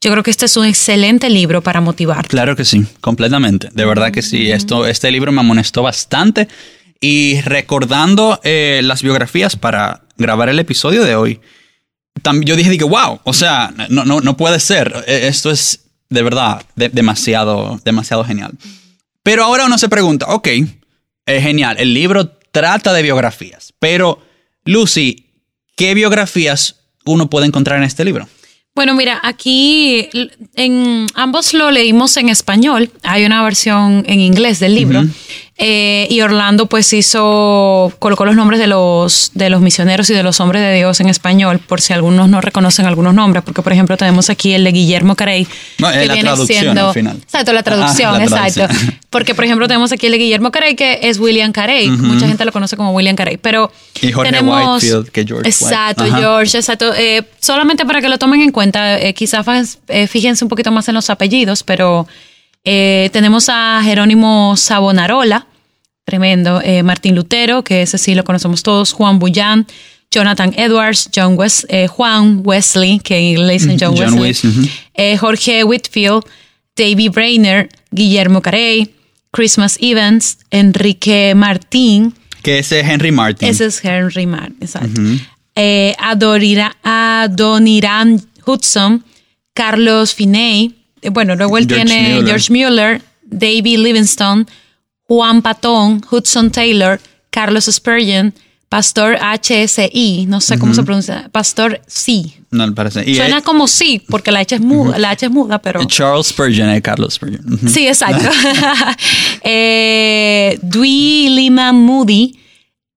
yo 0.00 0.12
creo 0.12 0.22
que 0.22 0.30
este 0.30 0.46
es 0.46 0.56
un 0.56 0.64
excelente 0.64 1.28
libro 1.28 1.60
para 1.60 1.80
motivarte. 1.80 2.28
Claro 2.28 2.54
que 2.54 2.64
sí, 2.64 2.86
completamente. 3.00 3.68
De 3.72 3.84
verdad 3.84 4.12
que 4.12 4.22
sí. 4.22 4.50
Esto, 4.50 4.86
este 4.86 5.10
libro 5.10 5.32
me 5.32 5.40
amonestó 5.40 5.82
bastante. 5.82 6.48
Y 7.00 7.40
recordando 7.42 8.40
eh, 8.42 8.80
las 8.82 9.02
biografías 9.02 9.56
para 9.56 10.02
grabar 10.16 10.48
el 10.48 10.58
episodio 10.58 11.04
de 11.04 11.14
hoy, 11.14 11.40
yo 12.42 12.56
dije, 12.56 12.76
que 12.78 12.84
wow, 12.84 13.20
o 13.24 13.32
sea, 13.32 13.72
no, 13.88 14.04
no, 14.04 14.20
no 14.20 14.36
puede 14.36 14.60
ser. 14.60 15.04
Eh, 15.06 15.26
Esto 15.28 15.50
es 15.50 15.80
de 16.10 16.22
verdad 16.22 16.62
de- 16.76 16.88
demasiado, 16.88 17.80
demasiado 17.84 18.24
genial. 18.24 18.52
Pero 19.22 19.44
ahora 19.44 19.66
uno 19.66 19.76
se 19.78 19.88
pregunta, 19.88 20.26
ok, 20.28 20.48
es 21.26 21.42
genial, 21.42 21.76
el 21.78 21.92
libro 21.92 22.28
trata 22.50 22.92
de 22.94 23.02
biografías, 23.02 23.74
pero 23.78 24.22
Lucy, 24.64 25.26
¿qué 25.76 25.94
biografías 25.94 26.76
uno 27.04 27.28
puede 27.28 27.46
encontrar 27.46 27.78
en 27.78 27.84
este 27.84 28.04
libro? 28.04 28.28
Bueno, 28.74 28.94
mira, 28.94 29.18
aquí 29.24 30.08
en 30.54 31.06
ambos 31.14 31.52
lo 31.52 31.70
leímos 31.72 32.16
en 32.16 32.28
español. 32.28 32.90
Hay 33.02 33.24
una 33.24 33.42
versión 33.42 34.04
en 34.06 34.20
inglés 34.20 34.60
del 34.60 34.74
libro. 34.76 35.04
Eh, 35.60 36.06
y 36.08 36.20
Orlando 36.20 36.66
pues 36.66 36.92
hizo, 36.92 37.92
colocó 37.98 38.24
los 38.24 38.36
nombres 38.36 38.60
de 38.60 38.68
los, 38.68 39.32
de 39.34 39.50
los 39.50 39.60
misioneros 39.60 40.08
y 40.08 40.14
de 40.14 40.22
los 40.22 40.38
hombres 40.38 40.62
de 40.62 40.72
Dios 40.76 41.00
en 41.00 41.08
español, 41.08 41.58
por 41.58 41.80
si 41.80 41.92
algunos 41.92 42.28
no 42.28 42.40
reconocen 42.40 42.86
algunos 42.86 43.12
nombres, 43.12 43.42
porque 43.42 43.60
por 43.62 43.72
ejemplo 43.72 43.96
tenemos 43.96 44.30
aquí 44.30 44.52
el 44.52 44.62
de 44.62 44.70
Guillermo 44.70 45.16
Carey. 45.16 45.48
No, 45.78 45.90
eh, 45.90 46.06
la 46.06 46.16
traducción 46.16 46.78
al 46.78 46.94
final. 46.94 47.16
Exacto, 47.20 47.52
la 47.52 47.64
traducción, 47.64 48.14
Ah, 48.14 48.18
la 48.18 48.24
exacto. 48.24 48.54
traducción. 48.54 48.98
Porque 49.10 49.34
por 49.34 49.44
ejemplo 49.46 49.66
tenemos 49.66 49.90
aquí 49.90 50.06
el 50.06 50.12
de 50.12 50.18
Guillermo 50.18 50.52
Carey, 50.52 50.76
que 50.76 51.00
es 51.02 51.18
William 51.18 51.50
Carey. 51.50 51.88
Mucha 51.88 52.28
gente 52.28 52.44
lo 52.44 52.52
conoce 52.52 52.76
como 52.76 52.92
William 52.92 53.16
Carey, 53.16 53.38
pero 53.38 53.72
Y 54.02 54.12
Jorge 54.12 54.30
tenemos, 54.32 54.82
Whitefield, 54.82 55.08
que 55.10 55.24
George 55.24 55.48
White. 55.48 55.48
Exacto, 55.48 56.04
Ajá. 56.04 56.18
George, 56.18 56.58
exacto. 56.58 56.92
Eh, 56.94 57.22
solamente 57.40 57.86
para 57.86 58.00
que 58.02 58.08
lo 58.10 58.18
tomen 58.18 58.42
en 58.42 58.52
cuenta, 58.52 59.00
eh, 59.00 59.14
quizás 59.14 59.78
eh, 59.88 60.06
fíjense 60.06 60.44
un 60.44 60.50
poquito 60.50 60.70
más 60.70 60.88
en 60.88 60.94
los 60.94 61.08
apellidos, 61.08 61.62
pero 61.62 62.06
eh, 62.64 63.10
tenemos 63.12 63.48
a 63.48 63.80
Jerónimo 63.82 64.56
Savonarola, 64.56 65.46
tremendo, 66.04 66.60
eh, 66.62 66.82
Martín 66.82 67.14
Lutero, 67.14 67.62
que 67.64 67.82
ese 67.82 67.98
sí 67.98 68.14
lo 68.14 68.24
conocemos 68.24 68.62
todos, 68.62 68.92
Juan 68.92 69.18
Bullán, 69.18 69.66
Jonathan 70.10 70.54
Edwards, 70.56 71.10
John 71.14 71.36
eh, 71.68 71.86
Juan 71.86 72.40
Wesley, 72.44 72.98
que 73.00 73.18
en 73.18 73.24
inglés 73.24 73.46
le 73.46 73.72
dicen 73.74 73.78
John, 73.78 73.94
John 73.96 74.18
Wesley, 74.18 74.70
eh, 74.94 75.16
Jorge 75.18 75.64
Whitfield, 75.64 76.24
David 76.76 77.10
Brainerd, 77.12 77.68
Guillermo 77.90 78.40
Carey, 78.40 78.94
Christmas 79.32 79.76
Evans, 79.80 80.38
Enrique 80.50 81.34
Martín, 81.34 82.14
Que 82.42 82.58
ese 82.60 82.80
es 82.80 82.86
Henry 82.88 83.12
Martin. 83.12 83.48
ese 83.48 83.66
es 83.66 83.84
Henry 83.84 84.26
Martin, 84.26 84.56
exacto. 84.62 85.00
Eh, 85.54 85.94
Adorira- 85.98 86.76
Adoniran 86.82 88.20
Hudson, 88.46 89.04
Carlos 89.52 90.14
Finney, 90.14 90.66
eh, 90.66 90.77
bueno, 91.12 91.36
luego 91.36 91.58
él 91.58 91.66
George 91.68 91.84
tiene 91.84 92.08
Mueller. 92.08 92.26
George 92.26 92.52
Mueller, 92.52 93.02
David 93.24 93.78
Livingstone, 93.78 94.46
Juan 95.04 95.42
Patón, 95.42 96.02
Hudson 96.10 96.50
Taylor, 96.50 97.00
Carlos 97.30 97.64
Spurgeon, 97.64 98.34
Pastor 98.68 99.16
HSI, 99.18 100.26
no 100.28 100.42
sé 100.42 100.58
cómo 100.58 100.74
se 100.74 100.82
pronuncia, 100.82 101.30
Pastor 101.32 101.80
sí. 101.86 102.34
No, 102.50 102.74
parece. 102.74 103.08
Y 103.08 103.14
Suena 103.14 103.38
eh, 103.38 103.42
como 103.42 103.66
sí, 103.66 104.02
porque 104.08 104.30
la 104.30 104.40
H 104.40 104.56
es 104.56 104.60
muda, 104.60 104.98
la 104.98 105.10
H 105.10 105.24
es 105.24 105.32
muda, 105.32 105.58
pero... 105.58 105.82
Charles 105.86 106.26
Spurgeon, 106.26 106.68
eh, 106.70 106.82
Carlos 106.82 107.14
Spurgeon. 107.14 107.58
Sí, 107.68 107.86
exacto. 107.86 108.28
eh, 109.42 110.58
Lima 110.62 111.72
Moody, 111.72 112.38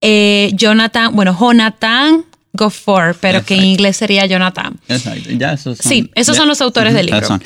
eh, 0.02 0.50
Jonathan, 0.54 1.14
bueno, 1.14 1.36
Jonathan 1.38 2.24
Gofford, 2.52 3.16
pero 3.20 3.42
que 3.44 3.54
en 3.54 3.64
inglés 3.64 3.96
sería 3.96 4.26
Jonathan. 4.26 4.78
Exacto. 4.88 5.30
Ya 5.30 5.54
esos 5.54 5.78
son, 5.78 5.88
Sí, 5.88 6.10
esos 6.14 6.36
son 6.36 6.48
los 6.48 6.60
autores 6.60 6.92
del 6.92 7.06
libro. 7.06 7.38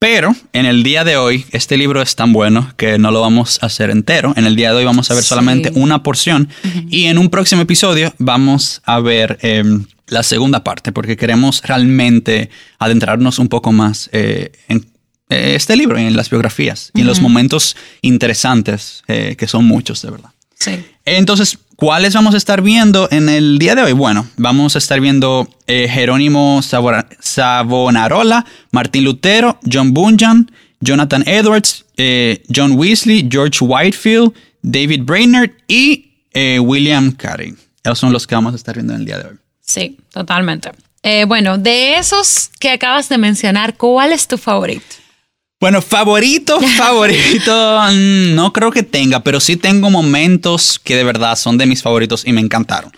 Pero 0.00 0.34
en 0.54 0.64
el 0.64 0.82
día 0.82 1.04
de 1.04 1.18
hoy, 1.18 1.44
este 1.52 1.76
libro 1.76 2.00
es 2.00 2.16
tan 2.16 2.32
bueno 2.32 2.72
que 2.78 2.96
no 2.98 3.10
lo 3.10 3.20
vamos 3.20 3.58
a 3.62 3.66
hacer 3.66 3.90
entero. 3.90 4.32
En 4.34 4.46
el 4.46 4.56
día 4.56 4.70
de 4.70 4.76
hoy 4.78 4.84
vamos 4.86 5.10
a 5.10 5.14
ver 5.14 5.22
Sí. 5.22 5.28
solamente 5.28 5.70
una 5.74 6.02
porción. 6.02 6.48
Y 6.88 7.04
en 7.04 7.18
un 7.18 7.28
próximo 7.28 7.60
episodio 7.60 8.14
vamos 8.16 8.80
a 8.86 8.98
ver 9.00 9.38
eh, 9.42 9.62
la 10.06 10.22
segunda 10.22 10.64
parte, 10.64 10.90
porque 10.92 11.18
queremos 11.18 11.60
realmente 11.62 12.48
adentrarnos 12.78 13.38
un 13.38 13.48
poco 13.48 13.72
más 13.72 14.08
eh, 14.14 14.52
en 14.68 14.86
eh, 15.28 15.52
este 15.54 15.76
libro, 15.76 15.98
en 15.98 16.16
las 16.16 16.30
biografías 16.30 16.90
y 16.94 17.02
en 17.02 17.06
los 17.06 17.20
momentos 17.20 17.76
interesantes, 18.00 19.02
eh, 19.06 19.36
que 19.38 19.46
son 19.46 19.66
muchos, 19.66 20.00
de 20.00 20.10
verdad. 20.12 20.30
Sí. 20.58 20.82
Entonces, 21.04 21.58
¿cuáles 21.80 22.14
vamos 22.14 22.34
a 22.34 22.36
estar 22.36 22.60
viendo 22.60 23.08
en 23.10 23.30
el 23.30 23.58
día 23.58 23.74
de 23.74 23.82
hoy? 23.82 23.92
Bueno, 23.92 24.28
vamos 24.36 24.76
a 24.76 24.78
estar 24.78 25.00
viendo 25.00 25.48
eh, 25.66 25.88
Jerónimo 25.88 26.60
Savonarola, 26.62 28.44
Martín 28.70 29.04
Lutero, 29.04 29.58
John 29.70 29.94
Bunyan, 29.94 30.50
Jonathan 30.80 31.24
Edwards, 31.26 31.86
eh, 31.96 32.42
John 32.54 32.72
Weasley, 32.72 33.26
George 33.28 33.64
Whitefield, 33.64 34.34
David 34.60 35.04
Brainerd 35.04 35.52
y 35.66 36.12
eh, 36.34 36.58
William 36.60 37.12
Carey. 37.12 37.54
Esos 37.82 37.98
son 37.98 38.12
los 38.12 38.26
que 38.26 38.34
vamos 38.34 38.52
a 38.52 38.56
estar 38.56 38.74
viendo 38.74 38.92
en 38.92 39.00
el 39.00 39.06
día 39.06 39.18
de 39.18 39.28
hoy. 39.30 39.36
Sí, 39.62 39.96
totalmente. 40.12 40.72
Bueno, 41.26 41.56
de 41.56 41.96
esos 41.96 42.50
que 42.60 42.70
acabas 42.72 43.08
de 43.08 43.16
mencionar, 43.16 43.78
¿cuál 43.78 44.12
es 44.12 44.28
tu 44.28 44.36
favorito? 44.36 44.84
Bueno, 45.60 45.82
favorito, 45.82 46.58
favorito, 46.78 47.80
mm, 47.92 48.34
no 48.34 48.50
creo 48.52 48.70
que 48.70 48.82
tenga, 48.82 49.22
pero 49.22 49.40
sí 49.40 49.56
tengo 49.56 49.90
momentos 49.90 50.80
que 50.82 50.96
de 50.96 51.04
verdad 51.04 51.36
son 51.36 51.58
de 51.58 51.66
mis 51.66 51.82
favoritos 51.82 52.26
y 52.26 52.32
me 52.32 52.40
encantaron. 52.40 52.90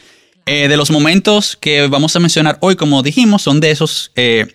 Eh, 0.46 0.68
de 0.68 0.76
los 0.76 0.92
momentos 0.92 1.56
que 1.56 1.88
vamos 1.88 2.14
a 2.14 2.20
mencionar 2.20 2.58
hoy, 2.60 2.76
como 2.76 3.02
dijimos, 3.02 3.42
son 3.42 3.58
de 3.58 3.72
esos, 3.72 4.12
eh, 4.14 4.46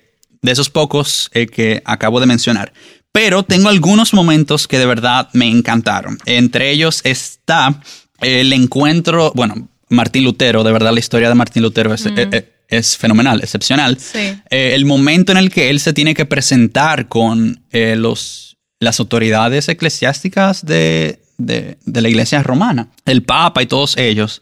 de 0.41 0.51
esos 0.51 0.69
pocos 0.69 1.29
eh, 1.33 1.47
que 1.47 1.81
acabo 1.83 2.21
de 2.21 2.27
mencionar. 2.27 2.71
Pero 3.11 3.43
tengo 3.43 3.67
algunos 3.67 4.13
momentos 4.13 4.69
que 4.69 4.79
de 4.79 4.85
verdad 4.85 5.27
me 5.33 5.49
encantaron. 5.49 6.17
Entre 6.25 6.71
ellos 6.71 7.01
está 7.03 7.81
el 8.21 8.53
encuentro, 8.53 9.33
bueno, 9.35 9.67
Martín 9.89 10.23
Lutero, 10.23 10.63
de 10.63 10.71
verdad 10.71 10.93
la 10.93 10.99
historia 10.99 11.27
de 11.27 11.35
Martín 11.35 11.61
Lutero 11.61 11.93
es, 11.93 12.05
eh, 12.05 12.53
es 12.67 12.97
fenomenal, 12.97 13.39
excepcional. 13.41 13.97
Sí. 13.99 14.19
Eh, 14.49 14.71
el 14.73 14.85
momento 14.85 15.31
en 15.31 15.37
el 15.37 15.49
que 15.49 15.69
él 15.69 15.79
se 15.79 15.93
tiene 15.93 16.13
que 16.13 16.25
presentar 16.25 17.07
con 17.07 17.63
eh, 17.71 17.95
los, 17.97 18.57
las 18.79 18.99
autoridades 18.99 19.69
eclesiásticas 19.69 20.65
de, 20.65 21.19
de- 21.37 21.77
de 21.85 22.01
la 22.01 22.09
iglesia 22.09 22.43
romana, 22.43 22.89
el 23.05 23.23
Papa 23.23 23.61
y 23.63 23.67
todos 23.67 23.95
ellos. 23.97 24.41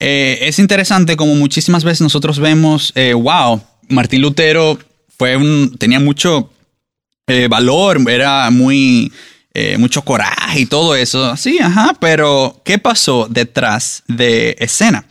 Eh, 0.00 0.38
es 0.42 0.58
interesante 0.60 1.16
como 1.16 1.34
muchísimas 1.34 1.82
veces 1.84 2.02
nosotros 2.02 2.38
vemos, 2.38 2.92
wow, 3.14 3.60
Martín 3.88 4.22
Lutero 4.22 4.78
fue 5.16 5.36
un, 5.36 5.76
tenía 5.78 5.98
mucho 5.98 6.52
valor, 7.50 8.00
era 8.08 8.48
muy, 8.50 9.12
eh, 9.52 9.76
mucho 9.76 10.02
coraje 10.02 10.60
y 10.60 10.66
todo 10.66 10.94
eso. 10.94 11.36
Sí, 11.36 11.58
ajá, 11.58 11.96
pero 12.00 12.62
¿qué 12.64 12.78
pasó 12.78 13.26
detrás 13.28 14.02
de 14.06 14.56
escena? 14.60 15.04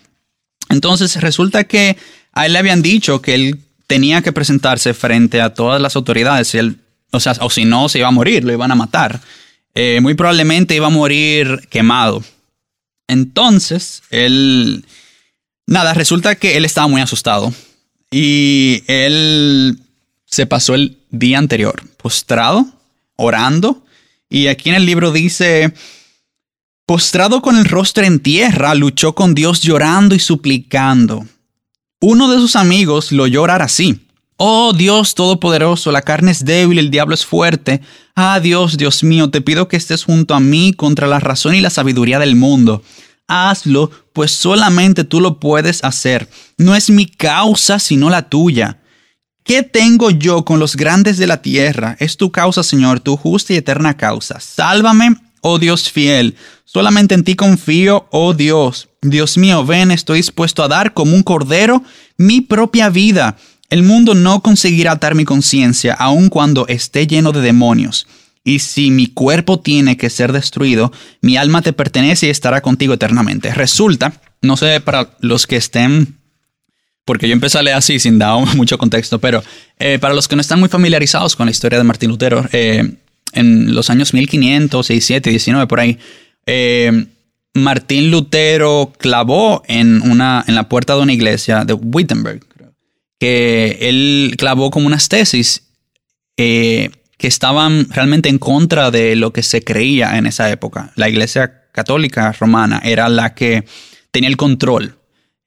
Entonces 0.69 1.19
resulta 1.21 1.65
que 1.65 1.97
a 2.37 2.45
él 2.45 2.53
le 2.53 2.59
habían 2.59 2.81
dicho 2.81 3.21
que 3.21 3.33
él 3.33 3.59
tenía 3.87 4.21
que 4.21 4.31
presentarse 4.31 4.93
frente 4.93 5.41
a 5.41 5.53
todas 5.53 5.81
las 5.81 5.95
autoridades. 5.95 6.53
él, 6.53 6.77
o 7.11 7.19
sea, 7.19 7.33
o 7.39 7.49
si 7.49 7.65
no, 7.65 7.89
se 7.89 7.97
iba 7.97 8.09
a 8.09 8.11
morir, 8.11 8.43
lo 8.43 8.53
iban 8.53 8.71
a 8.71 8.75
matar. 8.75 9.19
Eh, 9.73 9.99
muy 10.01 10.13
probablemente 10.13 10.75
iba 10.75 10.87
a 10.87 10.91
morir 10.91 11.67
quemado. 11.69 12.23
Entonces, 13.07 14.03
él... 14.11 14.85
Nada, 15.65 15.93
resulta 15.93 16.35
que 16.35 16.57
él 16.57 16.65
estaba 16.65 16.87
muy 16.87 17.01
asustado. 17.01 17.53
Y 18.11 18.83
él 18.87 19.79
se 20.25 20.45
pasó 20.45 20.75
el 20.75 20.97
día 21.09 21.39
anterior 21.39 21.81
postrado, 21.97 22.67
orando. 23.15 23.83
Y 24.29 24.47
aquí 24.47 24.69
en 24.69 24.75
el 24.75 24.85
libro 24.85 25.11
dice, 25.11 25.73
postrado 26.85 27.41
con 27.41 27.57
el 27.57 27.65
rostro 27.65 28.05
en 28.05 28.19
tierra, 28.19 28.75
luchó 28.75 29.15
con 29.15 29.33
Dios 29.33 29.61
llorando 29.61 30.13
y 30.13 30.19
suplicando. 30.19 31.25
Uno 31.99 32.29
de 32.29 32.37
sus 32.37 32.55
amigos 32.55 33.11
lo 33.11 33.25
llorar 33.25 33.63
así. 33.63 34.07
Oh 34.37 34.71
Dios 34.71 35.15
Todopoderoso, 35.15 35.91
la 35.91 36.03
carne 36.03 36.29
es 36.29 36.45
débil, 36.45 36.77
el 36.77 36.91
diablo 36.91 37.15
es 37.15 37.25
fuerte. 37.25 37.81
Ah 38.15 38.39
Dios, 38.39 38.77
Dios 38.77 39.03
mío, 39.03 39.31
te 39.31 39.41
pido 39.41 39.67
que 39.67 39.77
estés 39.77 40.03
junto 40.03 40.35
a 40.35 40.39
mí 40.39 40.73
contra 40.73 41.07
la 41.07 41.19
razón 41.19 41.55
y 41.55 41.61
la 41.61 41.71
sabiduría 41.71 42.19
del 42.19 42.35
mundo. 42.35 42.83
Hazlo, 43.27 43.89
pues 44.13 44.31
solamente 44.31 45.05
tú 45.05 45.19
lo 45.19 45.39
puedes 45.39 45.83
hacer. 45.83 46.29
No 46.59 46.75
es 46.75 46.91
mi 46.91 47.07
causa, 47.07 47.79
sino 47.79 48.11
la 48.11 48.29
tuya. 48.29 48.79
¿Qué 49.43 49.63
tengo 49.63 50.11
yo 50.11 50.45
con 50.45 50.59
los 50.59 50.75
grandes 50.75 51.17
de 51.17 51.25
la 51.25 51.41
tierra? 51.41 51.97
Es 51.99 52.15
tu 52.15 52.31
causa, 52.31 52.61
Señor, 52.61 52.99
tu 52.99 53.17
justa 53.17 53.53
y 53.53 53.57
eterna 53.57 53.97
causa. 53.97 54.39
Sálvame, 54.39 55.15
oh 55.41 55.57
Dios 55.57 55.89
fiel. 55.89 56.35
Solamente 56.63 57.15
en 57.15 57.23
ti 57.23 57.35
confío, 57.35 58.07
oh 58.11 58.35
Dios. 58.35 58.87
Dios 59.09 59.37
mío, 59.37 59.65
ven, 59.65 59.91
estoy 59.91 60.19
dispuesto 60.19 60.63
a 60.63 60.67
dar 60.67 60.93
como 60.93 61.15
un 61.15 61.23
cordero 61.23 61.83
mi 62.17 62.41
propia 62.41 62.89
vida 62.89 63.37
el 63.69 63.83
mundo 63.83 64.15
no 64.15 64.41
conseguirá 64.41 64.93
atar 64.93 65.13
mi 65.13 65.25
conciencia 65.25 65.93
aun 65.93 66.29
cuando 66.29 66.67
esté 66.67 67.05
lleno 67.05 67.31
de 67.33 67.41
demonios. 67.41 68.07
Y 68.43 68.59
si 68.59 68.91
mi 68.91 69.07
cuerpo 69.07 69.59
tiene 69.59 69.97
que 69.97 70.09
ser 70.09 70.31
destruido, 70.31 70.93
mi 71.21 71.35
alma 71.35 71.61
te 71.61 71.73
pertenece 71.73 72.27
y 72.27 72.29
estará 72.29 72.61
contigo 72.61 72.93
eternamente. 72.93 73.53
Resulta, 73.53 74.21
no 74.41 74.55
sé 74.55 74.79
para 74.79 75.17
los 75.19 75.47
que 75.47 75.57
estén, 75.57 76.17
porque 77.03 77.27
yo 77.27 77.33
empecé 77.33 77.57
a 77.57 77.63
leer 77.63 77.75
así 77.75 77.99
sin 77.99 78.17
dar 78.17 78.39
mucho 78.55 78.77
contexto, 78.77 79.19
pero 79.19 79.43
eh, 79.79 79.99
para 79.99 80.13
los 80.13 80.29
que 80.29 80.37
no 80.37 80.41
están 80.41 80.61
muy 80.61 80.69
familiarizados 80.69 81.35
con 81.35 81.47
la 81.47 81.51
historia 81.51 81.77
de 81.77 81.83
Martín 81.83 82.09
Lutero, 82.09 82.45
eh, 82.53 82.93
en 83.33 83.75
los 83.75 83.89
años 83.89 84.13
1500, 84.13 84.87
17, 84.87 85.29
19, 85.29 85.67
por 85.67 85.81
ahí, 85.81 85.99
eh, 86.45 87.07
Martín 87.57 88.11
Lutero 88.11 88.93
clavó 88.97 89.63
en, 89.67 90.01
una, 90.01 90.43
en 90.47 90.55
la 90.55 90.69
puerta 90.69 90.95
de 90.95 91.01
una 91.01 91.13
iglesia 91.13 91.65
de 91.65 91.73
Wittenberg, 91.73 92.41
que 93.19 93.77
él 93.81 94.35
clavó 94.37 94.71
como 94.71 94.87
unas 94.87 95.09
tesis 95.09 95.63
eh, 96.37 96.91
que 97.17 97.27
estaban 97.27 97.89
realmente 97.89 98.29
en 98.29 98.37
contra 98.37 98.91
de 98.91 99.15
lo 99.15 99.33
que 99.33 99.43
se 99.43 99.63
creía 99.63 100.17
en 100.17 100.27
esa 100.27 100.51
época. 100.51 100.91
La 100.95 101.09
Iglesia 101.09 101.63
Católica 101.71 102.31
Romana 102.31 102.79
era 102.83 103.09
la 103.09 103.33
que 103.33 103.65
tenía 104.11 104.29
el 104.29 104.37
control 104.37 104.97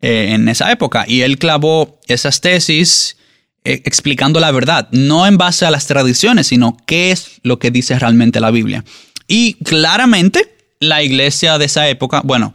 eh, 0.00 0.30
en 0.30 0.48
esa 0.48 0.72
época 0.72 1.04
y 1.06 1.22
él 1.22 1.38
clavó 1.38 2.00
esas 2.08 2.40
tesis 2.40 3.16
eh, 3.64 3.82
explicando 3.84 4.40
la 4.40 4.50
verdad, 4.50 4.88
no 4.90 5.26
en 5.26 5.36
base 5.36 5.66
a 5.66 5.70
las 5.70 5.86
tradiciones, 5.86 6.48
sino 6.48 6.76
qué 6.86 7.12
es 7.12 7.40
lo 7.42 7.58
que 7.58 7.70
dice 7.70 7.98
realmente 7.98 8.40
la 8.40 8.50
Biblia. 8.50 8.84
Y 9.28 9.54
claramente 9.62 10.56
la 10.80 11.02
iglesia 11.02 11.58
de 11.58 11.66
esa 11.66 11.88
época, 11.88 12.22
bueno, 12.24 12.54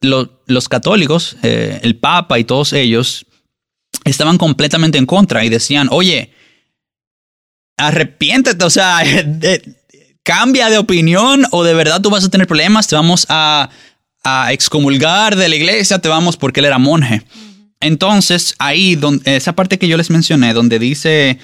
los 0.00 0.68
católicos, 0.68 1.36
el 1.42 1.96
Papa 1.96 2.38
y 2.38 2.44
todos 2.44 2.72
ellos 2.72 3.26
estaban 4.04 4.38
completamente 4.38 4.98
en 4.98 5.06
contra 5.06 5.44
y 5.44 5.48
decían, 5.48 5.88
oye, 5.90 6.32
arrepiéntete, 7.76 8.64
o 8.64 8.70
sea, 8.70 9.02
cambia 10.22 10.70
de 10.70 10.78
opinión 10.78 11.44
o 11.50 11.64
de 11.64 11.74
verdad 11.74 12.00
tú 12.00 12.10
vas 12.10 12.24
a 12.24 12.30
tener 12.30 12.46
problemas, 12.46 12.86
te 12.86 12.96
vamos 12.96 13.26
a, 13.28 13.70
excomulgar 14.50 15.34
de 15.34 15.48
la 15.48 15.56
iglesia, 15.56 15.98
te 15.98 16.08
vamos 16.10 16.36
porque 16.36 16.60
él 16.60 16.66
era 16.66 16.76
monje. 16.76 17.22
Entonces, 17.80 18.54
ahí, 18.58 18.94
donde, 18.94 19.34
esa 19.34 19.54
parte 19.54 19.78
que 19.78 19.88
yo 19.88 19.96
les 19.96 20.10
mencioné, 20.10 20.52
donde 20.52 20.78
dice 20.78 21.38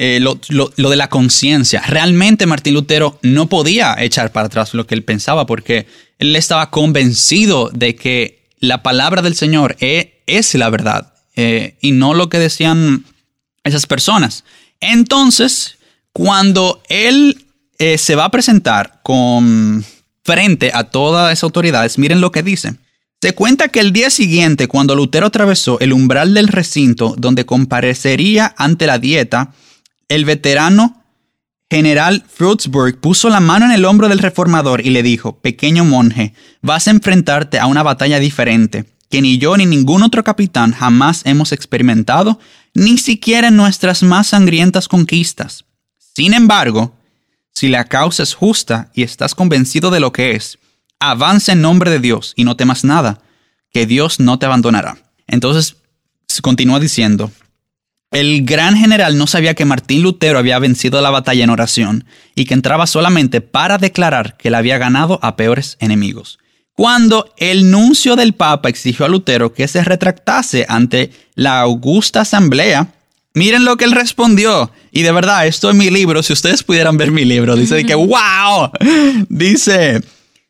eh, 0.00 0.20
lo, 0.20 0.36
de 0.36 0.96
la 0.96 1.08
conciencia, 1.08 1.82
realmente 1.82 2.46
Martín 2.46 2.74
Lutero 2.74 3.18
no 3.22 3.48
podía 3.48 3.96
echar 3.98 4.30
para 4.30 4.46
atrás 4.46 4.72
lo 4.72 4.86
que 4.86 4.94
él 4.94 5.02
pensaba 5.02 5.44
porque 5.44 5.86
él 6.20 6.36
estaba 6.36 6.70
convencido 6.70 7.68
de 7.74 7.96
que 7.96 8.46
la 8.60 8.84
palabra 8.84 9.22
del 9.22 9.34
Señor 9.34 9.76
es, 9.80 10.06
es 10.28 10.54
la 10.54 10.70
verdad 10.70 11.14
eh, 11.34 11.74
y 11.80 11.90
no 11.90 12.14
lo 12.14 12.28
que 12.28 12.38
decían 12.38 13.04
esas 13.64 13.86
personas. 13.86 14.44
Entonces, 14.80 15.78
cuando 16.12 16.80
él 16.88 17.46
eh, 17.78 17.98
se 17.98 18.14
va 18.14 18.26
a 18.26 18.30
presentar 18.30 19.00
con 19.02 19.84
frente 20.22 20.70
a 20.74 20.84
todas 20.84 21.32
esas 21.32 21.42
autoridades, 21.42 21.98
miren 21.98 22.20
lo 22.20 22.30
que 22.30 22.44
dice. 22.44 22.74
Se 23.20 23.34
cuenta 23.34 23.66
que 23.66 23.80
el 23.80 23.92
día 23.92 24.10
siguiente, 24.10 24.68
cuando 24.68 24.94
Lutero 24.94 25.26
atravesó 25.26 25.80
el 25.80 25.92
umbral 25.92 26.34
del 26.34 26.46
recinto 26.46 27.16
donde 27.18 27.44
comparecería 27.44 28.54
ante 28.56 28.86
la 28.86 29.00
dieta, 29.00 29.54
el 30.08 30.24
veterano 30.24 31.04
general 31.70 32.24
Frutzburg 32.28 32.98
puso 33.00 33.28
la 33.28 33.40
mano 33.40 33.66
en 33.66 33.72
el 33.72 33.84
hombro 33.84 34.08
del 34.08 34.18
reformador 34.18 34.84
y 34.84 34.90
le 34.90 35.02
dijo, 35.02 35.38
pequeño 35.40 35.84
monje, 35.84 36.34
vas 36.62 36.88
a 36.88 36.90
enfrentarte 36.90 37.58
a 37.58 37.66
una 37.66 37.82
batalla 37.82 38.18
diferente 38.18 38.86
que 39.10 39.22
ni 39.22 39.38
yo 39.38 39.56
ni 39.56 39.66
ningún 39.66 40.02
otro 40.02 40.22
capitán 40.22 40.72
jamás 40.72 41.22
hemos 41.24 41.52
experimentado, 41.52 42.38
ni 42.74 42.98
siquiera 42.98 43.48
en 43.48 43.56
nuestras 43.56 44.02
más 44.02 44.28
sangrientas 44.28 44.88
conquistas. 44.88 45.64
Sin 45.98 46.34
embargo, 46.34 46.96
si 47.54 47.68
la 47.68 47.84
causa 47.84 48.22
es 48.22 48.34
justa 48.34 48.90
y 48.94 49.02
estás 49.02 49.34
convencido 49.34 49.90
de 49.90 50.00
lo 50.00 50.12
que 50.12 50.32
es, 50.32 50.58
avanza 51.00 51.52
en 51.52 51.62
nombre 51.62 51.90
de 51.90 52.00
Dios 52.00 52.34
y 52.36 52.44
no 52.44 52.56
temas 52.56 52.84
nada, 52.84 53.20
que 53.70 53.86
Dios 53.86 54.20
no 54.20 54.38
te 54.38 54.46
abandonará. 54.46 54.98
Entonces, 55.26 55.76
continúa 56.42 56.80
diciendo, 56.80 57.32
el 58.10 58.44
gran 58.44 58.76
general 58.76 59.18
no 59.18 59.26
sabía 59.26 59.54
que 59.54 59.64
Martín 59.64 60.02
Lutero 60.02 60.38
había 60.38 60.58
vencido 60.58 61.00
la 61.02 61.10
batalla 61.10 61.44
en 61.44 61.50
oración 61.50 62.04
y 62.34 62.46
que 62.46 62.54
entraba 62.54 62.86
solamente 62.86 63.40
para 63.40 63.78
declarar 63.78 64.36
que 64.36 64.50
le 64.50 64.56
había 64.56 64.78
ganado 64.78 65.18
a 65.22 65.36
peores 65.36 65.76
enemigos. 65.80 66.38
Cuando 66.72 67.34
el 67.36 67.70
nuncio 67.70 68.16
del 68.16 68.34
Papa 68.34 68.68
exigió 68.68 69.04
a 69.04 69.08
Lutero 69.08 69.52
que 69.52 69.66
se 69.68 69.82
retractase 69.82 70.64
ante 70.68 71.10
la 71.34 71.60
augusta 71.60 72.20
asamblea, 72.20 72.94
miren 73.34 73.64
lo 73.64 73.76
que 73.76 73.84
él 73.84 73.92
respondió. 73.92 74.70
Y 74.92 75.02
de 75.02 75.12
verdad, 75.12 75.46
esto 75.46 75.70
es 75.70 75.76
mi 75.76 75.90
libro, 75.90 76.22
si 76.22 76.32
ustedes 76.32 76.62
pudieran 76.62 76.96
ver 76.96 77.10
mi 77.10 77.24
libro, 77.24 77.56
dice 77.56 77.84
que, 77.84 77.94
wow, 77.96 78.70
dice, 79.28 80.00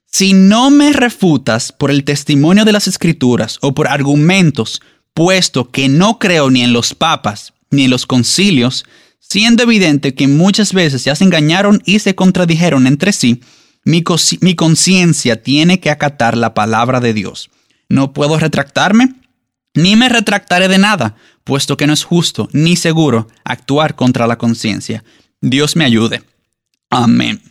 si 0.05 0.35
no 0.35 0.71
me 0.71 0.93
refutas 0.93 1.73
por 1.73 1.91
el 1.91 2.05
testimonio 2.05 2.65
de 2.65 2.73
las 2.73 2.89
escrituras 2.89 3.59
o 3.63 3.73
por 3.73 3.89
argumentos, 3.89 4.83
puesto 5.19 5.73
que 5.73 5.89
no 5.89 6.21
creo 6.21 6.49
ni 6.49 6.63
en 6.63 6.73
los 6.73 6.95
papas 6.95 7.53
ni 7.73 7.87
en 7.87 7.91
los 7.91 8.07
concilios, 8.07 8.85
siendo 9.19 9.65
evidente 9.65 10.15
que 10.15 10.29
muchas 10.29 10.73
veces 10.73 11.03
ya 11.03 11.17
se 11.17 11.25
engañaron 11.25 11.83
y 11.85 11.99
se 11.99 12.15
contradijeron 12.15 12.87
entre 12.87 13.13
sí, 13.13 13.41
mi, 13.83 14.05
conciencia 14.05 15.43
tiene 15.43 15.81
que 15.81 15.91
acatar 15.91 16.37
la 16.37 16.55
palabra 16.55 17.01
de 17.01 17.15
Dios. 17.15 17.51
No 17.89 18.13
puedo 18.13 18.39
retractarme, 18.39 19.17
ni 19.75 19.97
me 19.97 20.09
retractaré 20.09 20.69
de 20.69 20.79
nada, 20.79 21.17
puesto 21.43 21.77
que 21.77 21.89
no 21.89 21.95
es 21.95 22.05
justo 22.05 22.49
ni 22.53 22.77
seguro 22.77 23.27
actuar 23.43 23.97
contra 23.97 24.29
la 24.29 24.39
conciencia. 24.39 25.03
Dios 25.41 25.75
me 25.75 25.85
ayude. 25.85 26.23
Amén. 26.91 27.43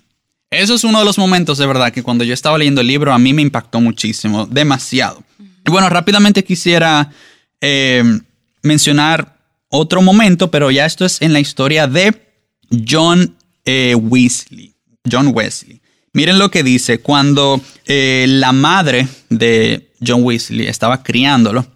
Eso 0.51 0.73
es 0.75 0.85
uno 0.85 0.99
de 0.99 1.05
los 1.05 1.17
momentos 1.17 1.57
de 1.57 1.67
verdad 1.67 1.91
que 1.91 2.01
cuando 2.01 2.23
yo 2.23 2.33
estaba 2.33 2.57
leyendo 2.57 2.79
el 2.79 2.87
libro 2.87 3.11
a 3.11 3.19
mí 3.19 3.33
me 3.33 3.41
impactó 3.41 3.81
muchísimo, 3.81 4.45
demasiado. 4.45 5.21
Y 5.67 5.69
bueno, 5.69 5.89
rápidamente 5.89 6.45
quisiera 6.45 7.11
eh, 7.61 8.03
mencionar 8.63 9.37
otro 9.69 10.01
momento, 10.01 10.49
pero 10.51 10.71
ya 10.71 10.85
esto 10.85 11.05
es 11.05 11.21
en 11.21 11.33
la 11.33 11.39
historia 11.39 11.87
de 11.87 12.13
John 12.87 13.35
eh, 13.65 13.95
Wesley. 13.95 14.73
John 15.09 15.31
Wesley. 15.33 15.81
Miren 16.13 16.39
lo 16.39 16.49
que 16.49 16.63
dice, 16.63 16.99
cuando 16.99 17.61
eh, 17.85 18.25
la 18.27 18.51
madre 18.51 19.07
de 19.29 19.91
John 20.05 20.23
Weasley 20.23 20.67
estaba 20.67 21.03
criándolo, 21.03 21.67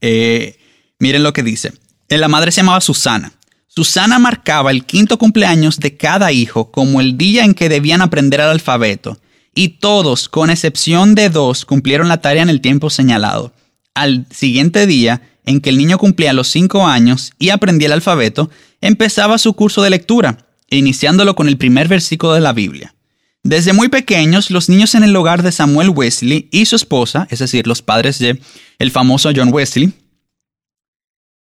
eh, 0.00 0.58
miren 0.98 1.22
lo 1.22 1.32
que 1.32 1.42
dice. 1.42 1.72
La 2.08 2.28
madre 2.28 2.52
se 2.52 2.60
llamaba 2.60 2.80
Susana. 2.80 3.32
Susana 3.68 4.18
marcaba 4.18 4.70
el 4.70 4.84
quinto 4.84 5.16
cumpleaños 5.16 5.78
de 5.78 5.96
cada 5.96 6.32
hijo 6.32 6.70
como 6.70 7.00
el 7.00 7.16
día 7.16 7.44
en 7.44 7.54
que 7.54 7.68
debían 7.68 8.02
aprender 8.02 8.40
el 8.40 8.48
alfabeto, 8.48 9.18
y 9.54 9.68
todos, 9.68 10.28
con 10.28 10.50
excepción 10.50 11.14
de 11.14 11.28
dos, 11.28 11.64
cumplieron 11.64 12.08
la 12.08 12.20
tarea 12.20 12.42
en 12.42 12.50
el 12.50 12.60
tiempo 12.60 12.90
señalado. 12.90 13.52
Al 13.94 14.26
siguiente 14.30 14.86
día, 14.86 15.22
en 15.44 15.60
que 15.60 15.70
el 15.70 15.78
niño 15.78 15.98
cumplía 15.98 16.32
los 16.32 16.48
cinco 16.48 16.86
años 16.86 17.32
y 17.38 17.50
aprendía 17.50 17.86
el 17.86 17.92
alfabeto, 17.92 18.50
empezaba 18.80 19.38
su 19.38 19.54
curso 19.54 19.82
de 19.82 19.90
lectura, 19.90 20.46
iniciándolo 20.68 21.34
con 21.34 21.48
el 21.48 21.58
primer 21.58 21.88
versículo 21.88 22.34
de 22.34 22.40
la 22.40 22.52
Biblia. 22.52 22.94
Desde 23.42 23.72
muy 23.72 23.88
pequeños, 23.88 24.50
los 24.50 24.68
niños 24.68 24.94
en 24.94 25.02
el 25.02 25.16
hogar 25.16 25.42
de 25.42 25.52
Samuel 25.52 25.90
Wesley 25.90 26.48
y 26.52 26.66
su 26.66 26.76
esposa, 26.76 27.26
es 27.30 27.38
decir, 27.38 27.66
los 27.66 27.80
padres 27.80 28.18
de 28.18 28.40
el 28.78 28.90
famoso 28.90 29.30
John 29.34 29.52
Wesley, 29.52 29.92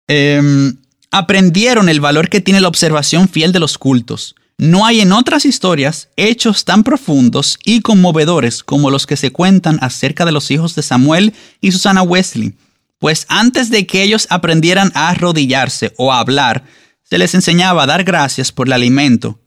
em, 0.06 0.76
aprendieron 1.10 1.88
el 1.88 2.00
valor 2.00 2.28
que 2.28 2.40
tiene 2.40 2.60
la 2.60 2.68
observación 2.68 3.28
fiel 3.28 3.52
de 3.52 3.58
los 3.58 3.78
cultos. 3.78 4.36
No 4.60 4.84
hay 4.84 5.00
en 5.00 5.12
otras 5.12 5.44
historias 5.44 6.08
hechos 6.16 6.64
tan 6.64 6.82
profundos 6.82 7.60
y 7.64 7.80
conmovedores 7.80 8.64
como 8.64 8.90
los 8.90 9.06
que 9.06 9.16
se 9.16 9.30
cuentan 9.30 9.78
acerca 9.82 10.24
de 10.24 10.32
los 10.32 10.50
hijos 10.50 10.74
de 10.74 10.82
Samuel 10.82 11.32
y 11.60 11.70
Susana 11.70 12.02
Wesley, 12.02 12.54
pues 12.98 13.24
antes 13.28 13.70
de 13.70 13.86
que 13.86 14.02
ellos 14.02 14.26
aprendieran 14.30 14.90
a 14.96 15.10
arrodillarse 15.10 15.94
o 15.96 16.12
a 16.12 16.18
hablar, 16.18 16.64
se 17.04 17.18
les 17.18 17.36
enseñaba 17.36 17.84
a 17.84 17.86
dar 17.86 18.02
gracias 18.02 18.50
por 18.50 18.66
el 18.66 18.72
alimento, 18.72 19.38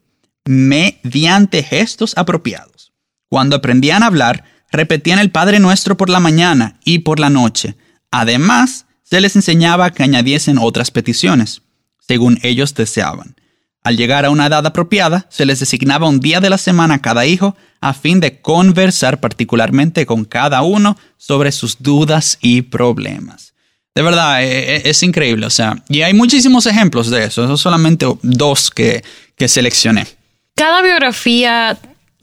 mediante 0.45 1.62
gestos 1.62 2.13
apropiados. 2.15 2.93
Cuando 3.28 3.58
aprendían 3.58 4.04
a 4.04 4.08
hablar, 4.08 4.45
repetían 4.71 5.19
el 5.19 5.30
Padre 5.30 5.60
Nuestro 5.60 5.97
por 5.97 6.10
la 6.10 6.21
mañana 6.21 6.80
y 6.86 7.00
por 7.00 7.19
la 7.19 7.30
noche. 7.30 7.76
Además, 8.12 8.86
se 9.04 9.19
les 9.19 9.36
enseñaba 9.36 9.91
que 9.91 10.04
añadiesen 10.04 10.58
otras 10.58 10.89
peticiones, 10.89 11.63
según 12.00 12.39
ellos 12.43 12.74
deseaban. 12.74 13.36
Al 13.84 13.98
llegar 13.98 14.26
a 14.26 14.30
una 14.30 14.46
edad 14.46 14.65
apropiada, 14.65 15.26
se 15.30 15.46
les 15.46 15.60
designaba 15.60 16.08
un 16.08 16.20
día 16.20 16.39
de 16.39 16.50
la 16.52 16.58
semana 16.60 16.96
a 16.96 17.02
cada 17.02 17.26
hijo 17.26 17.56
a 17.80 17.94
fin 17.94 18.20
de 18.20 18.39
conversar 18.39 19.20
particularmente 19.20 20.06
con 20.06 20.24
cada 20.24 20.62
uno 20.62 20.98
sobre 21.17 21.52
sus 21.52 21.82
dudas 21.82 22.38
y 22.41 22.62
problemas. 22.62 23.54
De 23.96 24.04
verdad, 24.04 24.44
e, 24.44 24.76
e, 24.76 24.89
es, 24.89 25.02
increíble, 25.04 25.48
o 25.48 25.50
sea, 25.50 25.84
y 25.89 26.02
hay 26.02 26.13
muchísimos 26.13 26.65
ejemplos 26.65 27.10
de 27.10 27.26
eso, 27.26 27.44
eso 27.44 27.58
solamente 27.58 28.06
dos 28.22 28.70
que, 28.70 29.04
que 29.36 29.48
seleccioné. 29.48 30.08
Cada 30.56 30.82
biografía 30.82 31.78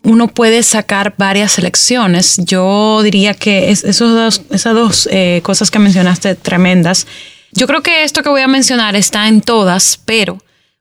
uno 0.05 0.29
puede 0.29 0.63
sacar 0.63 1.15
varias 1.19 1.53
selecciones. 1.53 2.37
Yo 2.39 3.03
diría 3.03 3.35
que 3.35 3.71
esos 3.71 4.43
esas 4.51 4.75
dos 4.75 5.09
eh, 5.11 5.41
cosas 5.43 5.71
que 5.71 5.79
mencionaste 5.79 6.35
tremendas. 6.37 7.07
Yo 7.53 7.67
creo 7.67 7.83
que 7.83 8.05
esto 8.05 8.23
que 8.23 8.29
voy 8.29 8.43
a 8.43 8.49
mencionar 8.49 8.95
está 8.97 9.29
en 9.29 9.41
todas, 9.41 10.01
pero 10.05 10.39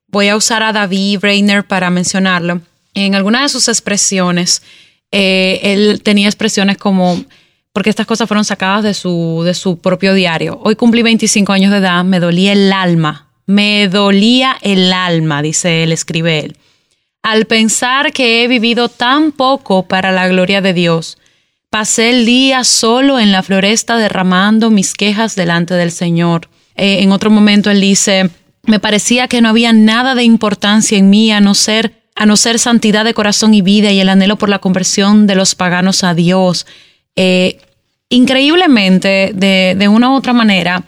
voy 0.07 0.29
a 0.29 0.35
usar 0.35 0.63
a 0.63 0.73
David 0.73 1.19
Reiner 1.21 1.65
para 1.65 1.89
mencionarlo. 1.89 2.61
En 2.93 3.15
alguna 3.15 3.43
de 3.43 3.49
sus 3.49 3.67
expresiones, 3.67 4.61
eh, 5.11 5.59
él 5.63 6.01
tenía 6.03 6.27
expresiones 6.27 6.77
como, 6.77 7.23
porque 7.73 7.89
estas 7.89 8.07
cosas 8.07 8.27
fueron 8.27 8.45
sacadas 8.45 8.83
de 8.83 8.93
su, 8.93 9.43
de 9.45 9.53
su 9.53 9.79
propio 9.79 10.13
diario. 10.13 10.59
Hoy 10.63 10.75
cumplí 10.75 11.03
25 11.03 11.51
años 11.53 11.71
de 11.71 11.77
edad, 11.77 12.03
me 12.03 12.19
dolía 12.19 12.53
el 12.53 12.71
alma, 12.73 13.27
me 13.45 13.87
dolía 13.87 14.57
el 14.61 14.91
alma, 14.91 15.41
dice 15.41 15.83
él, 15.83 15.91
escribe 15.91 16.39
él, 16.39 16.57
al 17.21 17.45
pensar 17.45 18.13
que 18.13 18.43
he 18.43 18.47
vivido 18.47 18.89
tan 18.89 19.31
poco 19.31 19.87
para 19.87 20.11
la 20.11 20.27
gloria 20.27 20.61
de 20.61 20.73
Dios. 20.73 21.17
Pasé 21.69 22.09
el 22.11 22.25
día 22.25 22.63
solo 22.63 23.19
en 23.19 23.33
la 23.33 23.43
floresta 23.43 23.97
derramando 23.97 24.69
mis 24.69 24.93
quejas 24.93 25.35
delante 25.35 25.73
del 25.73 25.91
Señor. 25.91 26.49
Eh, 26.75 27.03
en 27.03 27.11
otro 27.11 27.29
momento 27.29 27.69
él 27.69 27.81
dice, 27.81 28.29
me 28.67 28.79
parecía 28.79 29.27
que 29.27 29.41
no 29.41 29.49
había 29.49 29.73
nada 29.73 30.13
de 30.13 30.23
importancia 30.23 30.97
en 30.97 31.09
mí 31.09 31.31
a 31.31 31.41
no 31.41 31.55
ser 31.55 31.93
a 32.17 32.25
no 32.25 32.35
ser 32.35 32.57
santidad 32.57 33.05
de 33.05 33.13
corazón 33.13 33.53
y 33.53 33.61
vida 33.61 33.91
y 33.91 33.99
el 33.99 34.09
anhelo 34.09 34.37
por 34.37 34.49
la 34.49 34.57
conversión 34.57 35.27
de 35.27 35.35
los 35.35 35.53
paganos 35.53 36.03
a 36.03 36.15
Dios. 36.15 36.65
Eh, 37.15 37.59
increíblemente, 38.09 39.33
de, 39.35 39.87
una 39.87 40.09
u 40.09 40.15
otra 40.15 40.33
manera, 40.33 40.83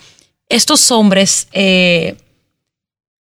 estos 0.50 0.90
hombres 0.90 1.48
eh, 1.52 2.18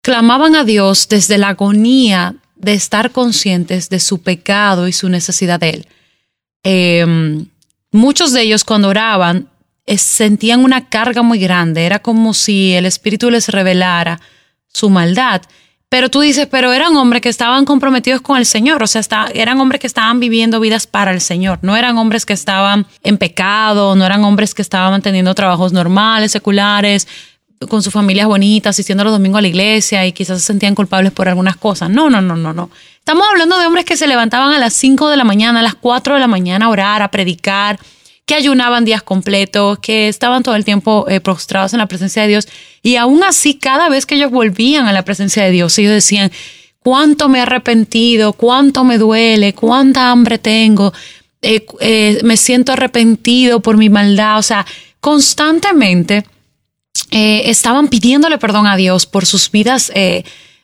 clamaban 0.02 0.54
a 0.54 0.64
Dios 0.64 1.08
desde 1.08 1.38
la 1.38 1.48
agonía 1.48 2.34
de 2.56 2.74
estar 2.74 3.10
conscientes 3.10 3.88
de 3.88 4.00
su 4.00 4.20
pecado 4.20 4.86
y 4.86 4.92
su 4.92 5.08
necesidad 5.08 5.58
de 5.58 5.70
Él. 5.70 5.86
Em, 6.62 7.46
muchos 7.90 8.34
de 8.34 8.42
ellos 8.42 8.64
cuando 8.64 8.88
oraban 8.88 9.48
sentían 9.86 10.62
una 10.62 10.90
carga 10.90 11.22
muy 11.22 11.38
grande, 11.38 11.86
era 11.86 12.00
como 12.00 12.34
si 12.34 12.74
el 12.74 12.84
Espíritu 12.84 13.30
les 13.30 13.48
revelara 13.48 14.20
su 14.74 14.90
maldad. 14.90 15.40
Pero 15.88 16.10
tú 16.10 16.20
dices, 16.20 16.48
pero 16.50 16.72
eran 16.72 16.96
hombres 16.96 17.22
que 17.22 17.28
estaban 17.28 17.64
comprometidos 17.64 18.20
con 18.20 18.37
el 18.37 18.46
Señor, 18.46 18.82
o 18.82 18.87
sea, 18.87 19.02
eran 19.32 19.60
hombres 19.60 19.80
que 19.80 19.87
estaban 19.87 20.18
viviendo 20.18 20.58
vidas 20.58 20.88
para 20.88 21.12
el 21.12 21.20
Señor, 21.20 21.60
no 21.62 21.76
eran 21.76 21.96
hombres 21.96 22.26
que 22.26 22.32
estaban 22.32 22.87
en 23.04 23.16
pecado, 23.16 23.94
no 23.94 24.04
eran 24.04 24.24
hombres 24.24 24.54
que 24.54 24.62
estaban 24.62 24.90
manteniendo 24.90 25.32
trabajos 25.34 25.72
normales, 25.72 26.32
seculares, 26.32 27.06
con 27.68 27.82
sus 27.82 27.92
familias 27.92 28.26
bonitas, 28.26 28.70
asistiendo 28.74 29.04
los 29.04 29.12
domingos 29.12 29.38
a 29.38 29.42
la 29.42 29.48
iglesia 29.48 30.04
y 30.04 30.12
quizás 30.12 30.40
se 30.40 30.46
sentían 30.46 30.74
culpables 30.74 31.12
por 31.12 31.28
algunas 31.28 31.56
cosas. 31.56 31.88
No, 31.90 32.10
no, 32.10 32.20
no, 32.20 32.37
no, 32.37 32.52
no. 32.52 32.70
Estamos 32.98 33.24
hablando 33.30 33.58
de 33.58 33.66
hombres 33.66 33.84
que 33.84 33.96
se 33.96 34.06
levantaban 34.06 34.52
a 34.52 34.58
las 34.58 34.74
5 34.74 35.08
de 35.08 35.16
la 35.16 35.24
mañana, 35.24 35.60
a 35.60 35.62
las 35.62 35.74
4 35.76 36.14
de 36.14 36.20
la 36.20 36.26
mañana 36.26 36.66
a 36.66 36.68
orar, 36.70 37.02
a 37.02 37.10
predicar, 37.10 37.78
que 38.26 38.34
ayunaban 38.34 38.84
días 38.84 39.02
completos, 39.02 39.78
que 39.80 40.08
estaban 40.08 40.42
todo 40.42 40.54
el 40.54 40.64
tiempo 40.64 41.06
eh, 41.08 41.20
prostrados 41.20 41.74
en 41.74 41.78
la 41.78 41.87
presencia 41.87 42.22
de 42.22 42.28
Dios. 42.28 42.48
Y 42.82 42.96
aún 42.96 43.22
así, 43.22 43.54
cada 43.54 43.88
vez 43.88 44.06
que 44.06 44.14
ellos 44.14 44.30
volvían 44.30 44.87
a 44.87 44.92
la 44.92 45.04
presencia 45.04 45.44
de 45.44 45.50
Dios, 45.50 45.76
ellos 45.78 45.92
decían, 45.92 46.32
cuánto 46.78 47.28
me 47.28 47.38
he 47.38 47.42
arrepentido, 47.42 48.32
cuánto 48.32 48.84
me 48.84 48.96
duele, 48.96 49.52
cuánta 49.52 50.10
hambre 50.10 50.38
tengo, 50.38 50.92
eh, 51.42 51.66
eh, 51.80 52.20
me 52.24 52.38
siento 52.38 52.72
arrepentido 52.72 53.60
por 53.60 53.76
mi 53.76 53.90
maldad. 53.90 54.38
O 54.38 54.42
sea, 54.42 54.66
constantemente 55.00 56.24
estaban 57.10 57.88
pidiéndole 57.88 58.38
perdón 58.38 58.66
a 58.66 58.76
Dios 58.76 59.06
por 59.06 59.26
sus 59.26 59.50
vidas 59.50 59.92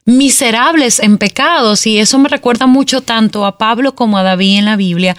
miserables 0.04 0.98
en 0.98 1.18
pecados. 1.18 1.86
Y 1.86 1.98
eso 1.98 2.18
me 2.18 2.28
recuerda 2.28 2.66
mucho 2.66 3.02
tanto 3.02 3.44
a 3.44 3.58
Pablo 3.58 3.94
como 3.94 4.18
a 4.18 4.22
David 4.22 4.58
en 4.58 4.64
la 4.64 4.76
Biblia 4.76 5.16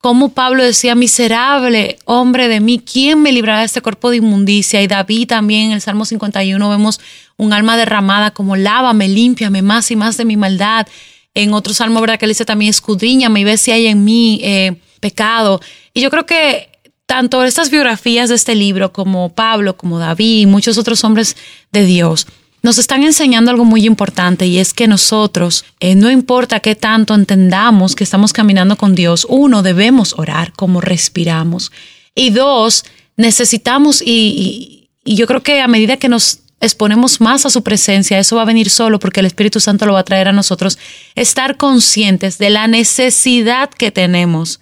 como 0.00 0.30
Pablo 0.30 0.62
decía, 0.62 0.94
miserable 0.94 1.98
hombre 2.06 2.48
de 2.48 2.60
mí, 2.60 2.78
¿quién 2.80 3.20
me 3.20 3.32
librará 3.32 3.60
de 3.60 3.66
este 3.66 3.82
cuerpo 3.82 4.10
de 4.10 4.16
inmundicia? 4.16 4.80
Y 4.80 4.86
David 4.86 5.28
también 5.28 5.66
en 5.66 5.72
el 5.72 5.82
Salmo 5.82 6.06
51 6.06 6.68
vemos 6.70 7.00
un 7.36 7.52
alma 7.52 7.76
derramada 7.76 8.30
como 8.30 8.56
lávame, 8.56 9.08
límpiame 9.08 9.60
más 9.60 9.90
y 9.90 9.96
más 9.96 10.16
de 10.16 10.24
mi 10.24 10.38
maldad. 10.38 10.86
En 11.34 11.52
otro 11.52 11.74
salmo, 11.74 12.00
¿verdad? 12.00 12.18
Que 12.18 12.24
él 12.24 12.30
dice 12.30 12.46
también, 12.46 12.70
escudriñame 12.70 13.40
y 13.40 13.44
ve 13.44 13.56
si 13.58 13.72
hay 13.72 13.88
en 13.88 14.02
mí 14.02 14.40
eh, 14.42 14.76
pecado. 15.00 15.60
Y 15.92 16.00
yo 16.00 16.10
creo 16.10 16.24
que 16.24 16.70
tanto 17.04 17.44
estas 17.44 17.70
biografías 17.70 18.30
de 18.30 18.36
este 18.36 18.54
libro 18.54 18.92
como 18.92 19.34
Pablo, 19.34 19.76
como 19.76 19.98
David 19.98 20.40
y 20.40 20.46
muchos 20.46 20.78
otros 20.78 21.04
hombres 21.04 21.36
de 21.72 21.84
Dios, 21.84 22.26
nos 22.62 22.78
están 22.78 23.02
enseñando 23.02 23.50
algo 23.50 23.64
muy 23.64 23.86
importante 23.86 24.46
y 24.46 24.58
es 24.58 24.74
que 24.74 24.86
nosotros, 24.86 25.64
eh, 25.80 25.94
no 25.94 26.10
importa 26.10 26.60
qué 26.60 26.74
tanto 26.74 27.14
entendamos 27.14 27.94
que 27.94 28.04
estamos 28.04 28.32
caminando 28.32 28.76
con 28.76 28.94
Dios, 28.94 29.26
uno, 29.28 29.62
debemos 29.62 30.14
orar 30.18 30.52
como 30.52 30.80
respiramos. 30.80 31.72
Y 32.14 32.30
dos, 32.30 32.84
necesitamos 33.16 34.02
y, 34.02 34.88
y 35.04 35.14
yo 35.14 35.26
creo 35.26 35.42
que 35.42 35.60
a 35.60 35.68
medida 35.68 35.96
que 35.96 36.08
nos 36.08 36.40
exponemos 36.60 37.20
más 37.20 37.46
a 37.46 37.50
su 37.50 37.62
presencia, 37.62 38.18
eso 38.18 38.36
va 38.36 38.42
a 38.42 38.46
venir 38.46 38.68
solo 38.68 38.98
porque 38.98 39.20
el 39.20 39.26
Espíritu 39.26 39.60
Santo 39.60 39.86
lo 39.86 39.94
va 39.94 40.00
a 40.00 40.04
traer 40.04 40.28
a 40.28 40.32
nosotros, 40.32 40.78
estar 41.14 41.56
conscientes 41.56 42.36
de 42.38 42.50
la 42.50 42.66
necesidad 42.66 43.70
que 43.70 43.90
tenemos 43.90 44.60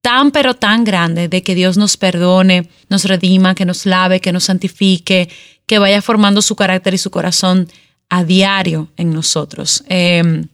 tan 0.00 0.30
pero 0.30 0.54
tan 0.54 0.84
grande 0.84 1.28
de 1.28 1.42
que 1.42 1.54
Dios 1.54 1.76
nos 1.76 1.96
perdone, 1.96 2.68
nos 2.88 3.04
redima, 3.04 3.54
que 3.54 3.66
nos 3.66 3.84
lave, 3.84 4.20
que 4.20 4.32
nos 4.32 4.44
santifique, 4.44 5.28
que 5.70 5.78
vaya 5.78 6.02
formando 6.02 6.42
su 6.42 6.56
carácter 6.56 6.94
y 6.94 6.98
su 6.98 7.12
corazón 7.12 7.68
a 8.08 8.24
diario 8.24 8.88
en 8.96 9.12
nosotros. 9.12 9.84
Em, 9.86 10.48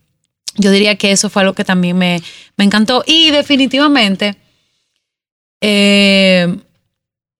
yo 0.57 0.71
diría 0.71 0.97
que 0.97 1.11
eso 1.11 1.31
fue 1.31 1.41
algo 1.41 1.55
que 1.55 1.65
también 1.65 1.97
me, 1.97 2.23
encantó 2.59 3.03
y 3.07 3.31
definitivamente, 3.31 4.37
eh, 5.63 6.55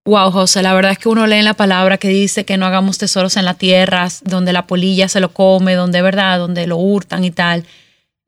wow, 0.07 0.31
José, 0.31 0.63
la 0.63 0.73
verdad 0.73 0.93
es 0.93 0.99
que 0.99 1.11
uno 1.11 1.27
lee 1.27 1.37
en 1.37 1.45
la 1.45 1.53
palabra 1.53 1.99
que 1.99 2.09
dice 2.09 2.47
que 2.47 2.57
no 2.57 2.65
hagamos 2.65 2.97
tesoros 2.97 3.37
en 3.37 3.45
la 3.45 3.53
tierra, 3.53 4.09
donde 4.23 4.55
la 4.55 4.67
polilla 4.67 5.11
se 5.11 5.21
lo 5.21 5.35
come, 5.35 5.75
donde, 5.75 6.01
¿verdad?, 6.01 6.39
donde 6.39 6.67
lo 6.67 6.79
hurtan 6.79 7.25
y 7.25 7.31
tal. 7.31 7.67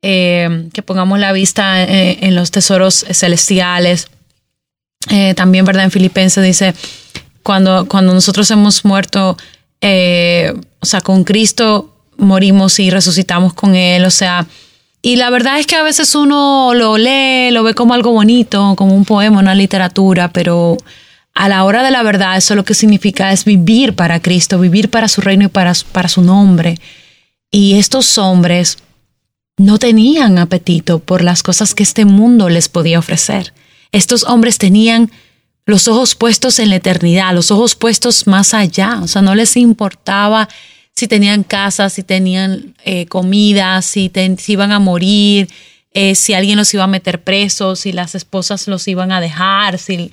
Eh, 0.03 0.69
que 0.73 0.83
pongamos 0.83 1.17
la 1.17 1.31
vista 1.31 1.81
eh, 1.81 2.19
en, 2.21 2.35
los 2.35 2.51
tesoros 2.51 3.03
celestiales. 3.13 4.09
Eh, 5.09 5.33
también, 5.33 5.65
¿verdad? 5.65 5.85
En 5.85 5.91
Filipenses 5.91 6.43
dice, 6.43 6.75
cuando, 7.49 7.87
cuando 7.87 8.13
nosotros 8.13 8.51
hemos 8.51 8.85
muerto, 8.85 9.31
o 9.31 10.85
sea, 10.85 11.01
con 11.01 11.23
Cristo 11.23 11.95
morimos 12.15 12.77
y 12.79 12.91
resucitamos 12.91 13.55
con 13.55 13.73
Él, 13.73 14.05
o 14.05 14.11
sea, 14.11 14.45
y 15.01 15.15
la 15.15 15.31
verdad 15.31 15.57
es 15.57 15.65
que 15.65 15.75
a 15.75 15.81
veces 15.81 16.13
uno 16.13 16.75
lo 16.75 16.99
lee, 16.99 17.49
lo 17.49 17.63
ve 17.63 17.73
como 17.73 17.95
algo 17.95 18.11
bonito, 18.11 18.75
como 18.77 18.93
un 18.93 19.03
poema, 19.03 19.39
una 19.39 19.55
literatura, 19.55 20.31
pero 20.31 20.77
a 21.33 21.49
la 21.49 21.63
hora 21.63 21.81
de 21.81 21.89
la 21.89 22.03
verdad 22.03 22.37
eso 22.37 22.53
lo 22.53 22.63
que 22.63 22.75
significa 22.75 23.31
es 23.31 23.45
vivir 23.45 23.95
para 23.95 24.21
Cristo, 24.21 24.59
vivir 24.59 24.91
para 24.91 25.07
su 25.07 25.21
reino 25.21 25.45
y 25.45 25.47
para, 25.47 25.73
para 25.91 26.07
su 26.07 26.21
nombre. 26.21 26.77
Y 27.49 27.79
estos 27.79 28.19
hombres 28.19 28.77
no 29.57 29.79
tenían 29.79 30.37
apetito 30.37 30.99
por 30.99 31.23
las 31.23 31.41
cosas 31.41 31.73
que 31.73 31.81
este 31.81 32.05
mundo 32.05 32.47
les 32.47 32.69
podía 32.69 32.99
ofrecer. 32.99 33.55
Estos 33.91 34.23
hombres 34.25 34.59
tenían 34.59 35.09
los 35.69 35.87
ojos 35.87 36.15
puestos 36.15 36.59
en 36.59 36.69
la 36.69 36.77
eternidad, 36.77 37.33
los 37.33 37.51
ojos 37.51 37.75
puestos 37.75 38.27
más 38.27 38.53
allá, 38.53 38.99
o 39.01 39.07
sea, 39.07 39.21
no 39.21 39.35
les 39.35 39.55
importaba 39.57 40.49
si 40.95 41.07
tenían 41.07 41.43
casa, 41.43 41.89
si 41.89 42.03
tenían 42.03 42.75
eh, 42.83 43.05
comida, 43.05 43.81
si, 43.81 44.11
iban 44.47 44.71
a 44.71 44.79
morir, 44.79 45.47
eh, 45.91 46.15
si 46.15 46.33
alguien 46.33 46.57
los 46.57 46.73
iba 46.73 46.83
a 46.83 46.87
meter 46.87 47.23
presos, 47.23 47.81
si 47.81 47.91
las 47.91 48.15
esposas 48.15 48.67
los 48.67 48.87
iban 48.87 49.11
a 49.11 49.21
dejar, 49.21 49.77
si, 49.77 50.11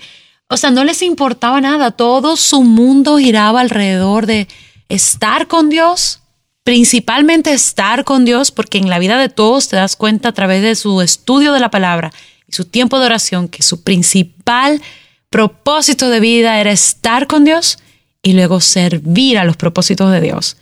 o 0.49 0.57
sea, 0.57 0.71
no 0.71 0.83
les 0.83 1.01
importaba 1.01 1.59
nada, 1.59 1.91
todo 1.91 2.37
su 2.37 2.63
mundo 2.63 3.17
giraba 3.17 3.61
alrededor 3.61 4.25
de 4.25 4.47
estar 4.87 5.47
con 5.47 5.69
Dios 5.69 6.21
principalmente 6.67 7.53
estar 7.53 8.03
con 8.03 8.25
Dios, 8.25 8.51
porque 8.51 8.77
en 8.77 8.89
la 8.89 8.99
vida 8.99 9.17
de 9.17 9.29
todos 9.29 9.69
te 9.69 9.77
das 9.77 9.95
cuenta 9.95 10.27
a 10.27 10.31
través 10.33 10.61
de 10.61 10.75
su 10.75 10.99
estudio 10.99 11.53
de 11.53 11.61
la 11.61 11.71
palabra 11.71 12.11
y 12.45 12.51
su 12.51 12.65
tiempo 12.65 12.99
de 12.99 13.05
oración 13.05 13.47
que 13.47 13.63
su 13.63 13.83
principal 13.83 14.81
propósito 15.29 16.09
de 16.09 16.19
vida 16.19 16.59
era 16.59 16.71
estar 16.71 17.27
con 17.27 17.45
Dios 17.45 17.79
y 18.21 18.33
luego 18.33 18.59
servir 18.61 19.37
a 19.37 19.45
los 19.45 19.57
propósitos 19.57 20.11
de 20.11 20.21
Dios. 20.21 20.57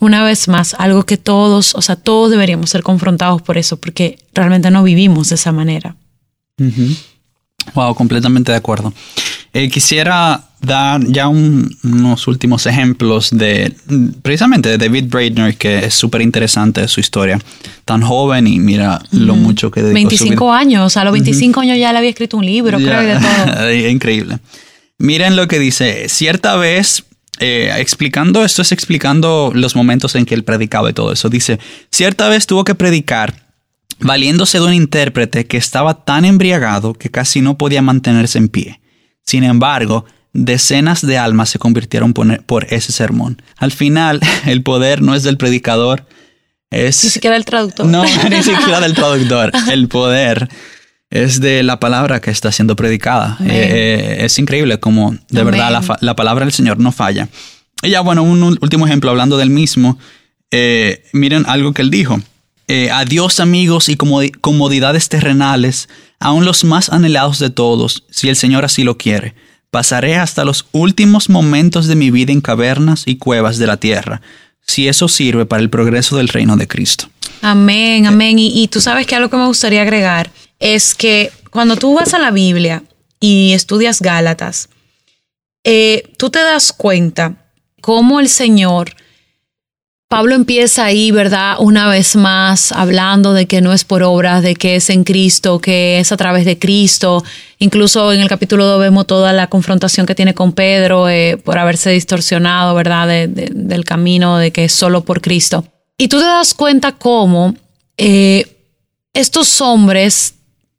una 0.00 0.24
vez 0.24 0.48
más, 0.48 0.74
algo 0.78 1.04
que 1.04 1.18
todos, 1.18 1.74
o 1.74 1.82
sea, 1.82 1.96
todos 1.96 2.30
deberíamos 2.30 2.70
ser 2.70 2.82
confrontados 2.82 3.42
por 3.42 3.58
eso, 3.58 3.76
porque 3.76 4.18
realmente 4.32 4.70
no 4.70 4.82
vivimos 4.82 5.28
de 5.28 5.34
esa 5.34 5.52
manera. 5.52 5.96
Wow, 7.74 7.94
completamente 7.94 8.52
de 8.52 8.58
acuerdo. 8.58 8.92
Eh, 9.52 9.68
quisiera 9.68 10.44
dar 10.62 11.04
ya 11.04 11.28
unos 11.28 12.28
últimos 12.28 12.66
ejemplos 12.66 13.30
de 13.30 13.74
precisamente 14.22 14.68
de 14.68 14.78
David 14.78 15.06
Braidner, 15.08 15.56
que 15.56 15.86
es 15.86 15.94
súper 15.94 16.22
interesante 16.22 16.86
su 16.88 17.00
historia. 17.00 17.38
Tan 17.84 18.02
joven 18.02 18.46
y 18.46 18.58
mira 18.58 19.02
lo 19.10 19.34
mucho 19.34 19.70
que 19.70 19.82
dedicó 19.82 19.94
25 19.94 20.52
años, 20.52 20.96
a 20.96 21.04
los 21.04 21.12
25 21.12 21.60
años 21.60 21.78
ya 21.78 21.92
le 21.92 21.98
había 21.98 22.10
escrito 22.10 22.36
un 22.36 22.46
libro, 22.46 22.78
creo, 22.78 23.02
y 23.02 23.06
de 23.06 23.16
todo. 23.18 23.72
Increíble. 23.90 24.38
Miren 24.98 25.36
lo 25.36 25.48
que 25.48 25.58
dice. 25.58 26.08
Cierta 26.08 26.56
vez 26.56 27.04
eh, 27.40 27.72
explicando, 27.78 28.44
esto 28.44 28.62
es 28.62 28.70
explicando 28.70 29.50
los 29.52 29.74
momentos 29.74 30.14
en 30.14 30.26
que 30.26 30.34
él 30.34 30.44
predicaba 30.44 30.90
y 30.90 30.92
todo 30.92 31.12
eso. 31.12 31.28
Dice, 31.28 31.58
cierta 31.90 32.28
vez 32.28 32.46
tuvo 32.46 32.62
que 32.62 32.76
predicar 32.76 33.34
valiéndose 33.98 34.58
de 34.58 34.64
un 34.64 34.74
intérprete 34.74 35.46
que 35.46 35.56
estaba 35.56 36.04
tan 36.04 36.24
embriagado 36.24 36.94
que 36.94 37.10
casi 37.10 37.40
no 37.40 37.58
podía 37.58 37.82
mantenerse 37.82 38.38
en 38.38 38.48
pie. 38.48 38.80
Sin 39.24 39.44
embargo, 39.44 40.04
decenas 40.32 41.06
de 41.06 41.18
almas 41.18 41.50
se 41.50 41.58
convirtieron 41.58 42.14
por, 42.14 42.66
ese 42.70 42.92
sermón. 42.92 43.42
Al 43.56 43.72
final, 43.72 44.20
el 44.46 44.62
poder 44.62 45.02
no 45.02 45.14
es 45.14 45.22
del 45.22 45.36
predicador, 45.36 46.06
es... 46.70 47.04
Ni 47.04 47.10
siquiera 47.10 47.34
del 47.34 47.44
traductor. 47.44 47.86
No, 47.86 48.02
ni 48.30 48.42
siquiera 48.42 48.80
del 48.80 48.94
traductor. 48.94 49.52
El 49.70 49.88
poder 49.88 50.48
es 51.12 51.40
de 51.40 51.62
la 51.62 51.78
palabra 51.78 52.20
que 52.20 52.30
está 52.30 52.50
siendo 52.50 52.74
predicada. 52.74 53.36
Eh, 53.42 53.46
eh, 53.50 54.24
es 54.24 54.38
increíble 54.38 54.80
como 54.80 55.14
de 55.28 55.44
verdad 55.44 55.84
la, 56.00 56.16
palabra 56.16 56.46
del 56.46 56.52
Señor 56.52 56.78
no 56.78 56.90
falla. 56.90 57.28
Y 57.82 57.90
ya, 57.90 58.00
bueno, 58.00 58.22
un 58.22 58.42
último 58.42 58.86
ejemplo 58.86 59.10
hablando 59.10 59.36
del 59.36 59.50
mismo. 59.50 59.98
Eh, 60.50 61.04
miren 61.12 61.44
algo 61.46 61.74
que 61.74 61.82
él 61.82 61.90
dijo. 61.90 62.18
adiós 62.90 63.40
amigos 63.40 63.90
y 63.90 63.96
comodidades 63.96 65.10
terrenales, 65.10 65.90
aún 66.18 66.46
los 66.46 66.64
más 66.64 66.88
anhelados 66.88 67.38
de 67.38 67.50
todos, 67.50 68.04
si 68.10 68.30
el 68.30 68.36
Señor 68.36 68.64
así 68.64 68.82
lo 68.82 68.96
quiere. 68.96 69.34
Pasaré 69.72 70.16
hasta 70.16 70.44
los 70.44 70.66
últimos 70.72 71.30
momentos 71.30 71.86
de 71.86 71.94
mi 71.94 72.10
vida 72.10 72.30
en 72.30 72.42
cavernas 72.42 73.04
y 73.06 73.16
cuevas 73.16 73.56
de 73.56 73.66
la 73.66 73.78
tierra, 73.78 74.20
si 74.66 74.86
eso 74.86 75.08
sirve 75.08 75.46
para 75.46 75.62
el 75.62 75.70
progreso 75.70 76.18
del 76.18 76.28
reino 76.28 76.58
de 76.58 76.68
Cristo. 76.68 77.08
Amén, 77.40 78.04
amén. 78.04 78.38
Y, 78.38 78.68
tú 78.68 78.82
sabes 78.82 79.06
que 79.06 79.16
algo 79.16 79.30
que 79.30 79.38
me 79.38 79.46
gustaría 79.46 79.80
agregar 79.80 80.30
es 80.58 80.94
que 80.94 81.32
cuando 81.50 81.76
tú 81.76 81.94
vas 81.94 82.12
a 82.12 82.18
la 82.18 82.30
Biblia 82.30 82.82
y 83.18 83.54
estudias 83.54 84.02
Gálatas, 84.02 84.68
eh, 85.64 86.02
tú 86.18 86.28
te 86.28 86.40
das 86.40 86.74
cuenta 86.74 87.46
cómo 87.80 88.20
el 88.20 88.28
Señor, 88.28 88.94
Pablo 90.12 90.34
empieza 90.34 90.84
ahí, 90.84 91.10
¿verdad? 91.10 91.56
Una 91.58 91.88
vez 91.88 92.16
más 92.16 92.70
hablando 92.70 93.32
de 93.32 93.46
que 93.46 93.62
no 93.62 93.72
es 93.72 93.84
por 93.84 94.02
obras, 94.02 94.42
de 94.42 94.54
que 94.56 94.76
es 94.76 94.90
en 94.90 95.04
Cristo, 95.04 95.58
que 95.58 96.00
es 96.00 96.12
a 96.12 96.18
través 96.18 96.44
de 96.44 96.58
Cristo. 96.58 97.24
Incluso 97.58 98.12
en 98.12 98.20
el 98.20 98.28
capítulo 98.28 98.66
2 98.66 98.78
vemos 98.78 99.06
toda 99.06 99.32
la 99.32 99.46
confrontación 99.46 100.04
que 100.04 100.14
tiene 100.14 100.34
con 100.34 100.52
Pedro 100.52 101.08
eh, 101.08 101.38
por 101.42 101.58
haberse 101.58 101.88
distorsionado, 101.88 102.74
¿verdad? 102.74 103.26
del 103.26 103.84
camino, 103.86 104.36
de 104.36 104.50
que 104.50 104.66
es 104.66 104.72
solo 104.74 105.02
por 105.02 105.22
Cristo. 105.22 105.64
Y 105.96 106.08
tú 106.08 106.18
te 106.18 106.26
das 106.26 106.52
cuenta 106.52 106.92
cómo 106.92 107.54
eh, 107.96 108.54
estos 109.14 109.62
hombres 109.62 110.34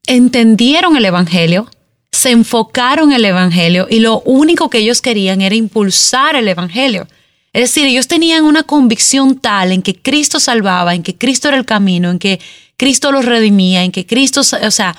entendieron 0.06 0.96
el 0.96 1.06
Evangelio, 1.06 1.72
se 2.12 2.30
enfocaron 2.30 3.10
en 3.10 3.16
el 3.16 3.26
Evangelio 3.26 3.88
y 3.90 3.98
lo 3.98 4.20
único 4.26 4.70
que 4.70 4.78
ellos 4.78 5.02
querían 5.02 5.42
era 5.42 5.56
impulsar 5.56 6.36
el 6.36 6.48
Evangelio. 6.48 7.08
Es 7.54 7.62
decir, 7.62 7.86
ellos 7.86 8.08
tenían 8.08 8.44
una 8.44 8.64
convicción 8.64 9.40
tal 9.40 9.72
en 9.72 9.82
que 9.82 9.96
Cristo 9.96 10.40
salvaba, 10.40 10.96
en 10.96 11.04
que 11.04 11.16
Cristo 11.16 11.48
era 11.48 11.58
el 11.58 11.66
camino, 11.66 12.10
en 12.10 12.20
que 12.20 12.40
Cristo 12.78 13.12
los 13.12 13.26
redimía, 13.26 13.84
en 13.84 13.92
que 13.92 14.06
Cristo, 14.06 14.42
o 14.42 14.72
sea, 14.72 14.96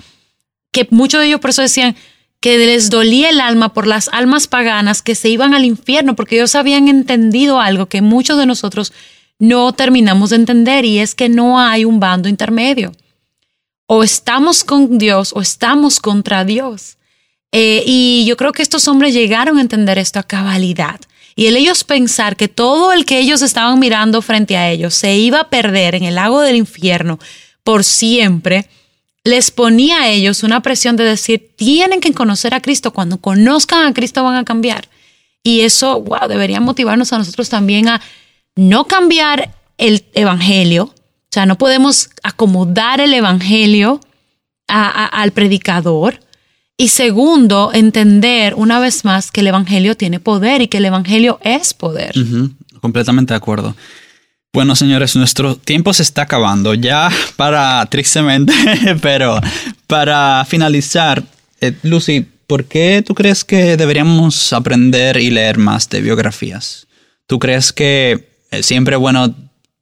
que 0.70 0.86
muchos 0.90 1.20
de 1.20 1.26
ellos 1.26 1.40
por 1.40 1.50
eso 1.50 1.62
decían 1.62 1.96
que 2.40 2.56
les 2.58 2.90
dolía 2.90 3.30
el 3.30 3.40
alma 3.40 3.74
por 3.74 3.86
las 3.86 4.08
almas 4.08 4.46
paganas 4.46 5.02
que 5.02 5.14
se 5.14 5.28
iban 5.28 5.52
al 5.52 5.64
infierno, 5.64 6.14
porque 6.14 6.36
ellos 6.36 6.54
habían 6.54 6.88
entendido 6.88 7.60
algo 7.60 7.86
que 7.86 8.02
muchos 8.02 8.38
de 8.38 8.46
nosotros 8.46 8.92
no 9.38 9.72
terminamos 9.72 10.30
de 10.30 10.36
entender 10.36 10.84
y 10.84 11.00
es 11.00 11.14
que 11.14 11.28
no 11.28 11.58
hay 11.58 11.84
un 11.84 12.00
bando 12.00 12.28
intermedio 12.28 12.92
o 13.86 14.02
estamos 14.02 14.64
con 14.64 14.98
Dios 14.98 15.32
o 15.34 15.40
estamos 15.40 16.00
contra 16.00 16.44
Dios. 16.44 16.96
Eh, 17.52 17.84
y 17.86 18.24
yo 18.26 18.36
creo 18.36 18.52
que 18.52 18.62
estos 18.62 18.88
hombres 18.88 19.14
llegaron 19.14 19.58
a 19.58 19.60
entender 19.60 19.98
esto 19.98 20.18
a 20.18 20.24
cabalidad. 20.24 21.00
Y 21.36 21.46
el 21.46 21.56
ellos 21.56 21.84
pensar 21.84 22.36
que 22.36 22.48
todo 22.48 22.92
el 22.92 23.04
que 23.04 23.18
ellos 23.18 23.42
estaban 23.42 23.78
mirando 23.78 24.22
frente 24.22 24.56
a 24.56 24.70
ellos 24.70 24.94
se 24.94 25.16
iba 25.16 25.40
a 25.40 25.50
perder 25.50 25.94
en 25.94 26.04
el 26.04 26.14
lago 26.14 26.40
del 26.40 26.56
infierno 26.56 27.18
por 27.64 27.82
siempre, 27.82 28.68
les 29.24 29.50
ponía 29.50 30.02
a 30.02 30.08
ellos 30.08 30.42
una 30.42 30.60
presión 30.60 30.96
de 30.96 31.04
decir, 31.04 31.52
tienen 31.56 32.00
que 32.00 32.12
conocer 32.12 32.54
a 32.54 32.60
Cristo. 32.60 32.92
Cuando 32.92 33.20
conozcan 33.20 33.86
a 33.86 33.94
Cristo 33.94 34.22
van 34.22 34.36
a 34.36 34.44
cambiar. 34.44 34.88
Y 35.42 35.60
eso, 35.62 36.00
wow, 36.00 36.28
debería 36.28 36.60
motivarnos 36.60 37.12
a 37.12 37.18
nosotros 37.18 37.48
también 37.48 37.88
a 37.88 38.00
no 38.54 38.84
cambiar 38.86 39.54
el 39.78 40.04
Evangelio, 40.14 40.84
o 40.84 41.34
sea, 41.34 41.46
no 41.46 41.58
podemos 41.58 42.10
acomodar 42.22 43.00
el 43.00 43.12
Evangelio 43.12 44.00
al 44.68 45.32
predicador. 45.32 46.20
Y 46.76 46.88
segundo, 46.88 47.70
entender 47.72 48.54
una 48.56 48.80
vez 48.80 49.04
más 49.04 49.30
que 49.30 49.40
el 49.40 49.46
Evangelio 49.46 49.96
tiene 49.96 50.18
poder 50.18 50.60
y 50.62 50.68
que 50.68 50.78
el 50.78 50.86
Evangelio 50.86 51.38
es 51.42 51.72
poder. 51.72 52.14
Completamente 52.80 53.32
de 53.32 53.36
acuerdo. 53.36 53.76
Bueno, 54.52 54.76
señores, 54.76 55.16
nuestro 55.16 55.56
tiempo 55.56 55.92
se 55.92 56.02
está 56.02 56.22
acabando. 56.22 56.74
Ya 56.74 57.10
para, 57.36 57.84
tristemente, 57.86 58.52
pero 59.02 59.40
para 59.86 60.44
finalizar, 60.48 61.22
eh, 61.60 61.72
Lucy, 61.82 62.26
¿por 62.46 62.64
qué 62.64 63.02
tú 63.06 63.14
crees 63.14 63.44
que 63.44 63.76
deberíamos 63.76 64.52
aprender 64.52 65.16
y 65.16 65.30
leer 65.30 65.58
más 65.58 65.88
de 65.90 66.00
biografías? 66.00 66.86
¿Tú 67.26 67.38
crees 67.38 67.72
que 67.72 68.28
eh, 68.50 68.62
siempre 68.62 68.96
bueno 68.96 69.34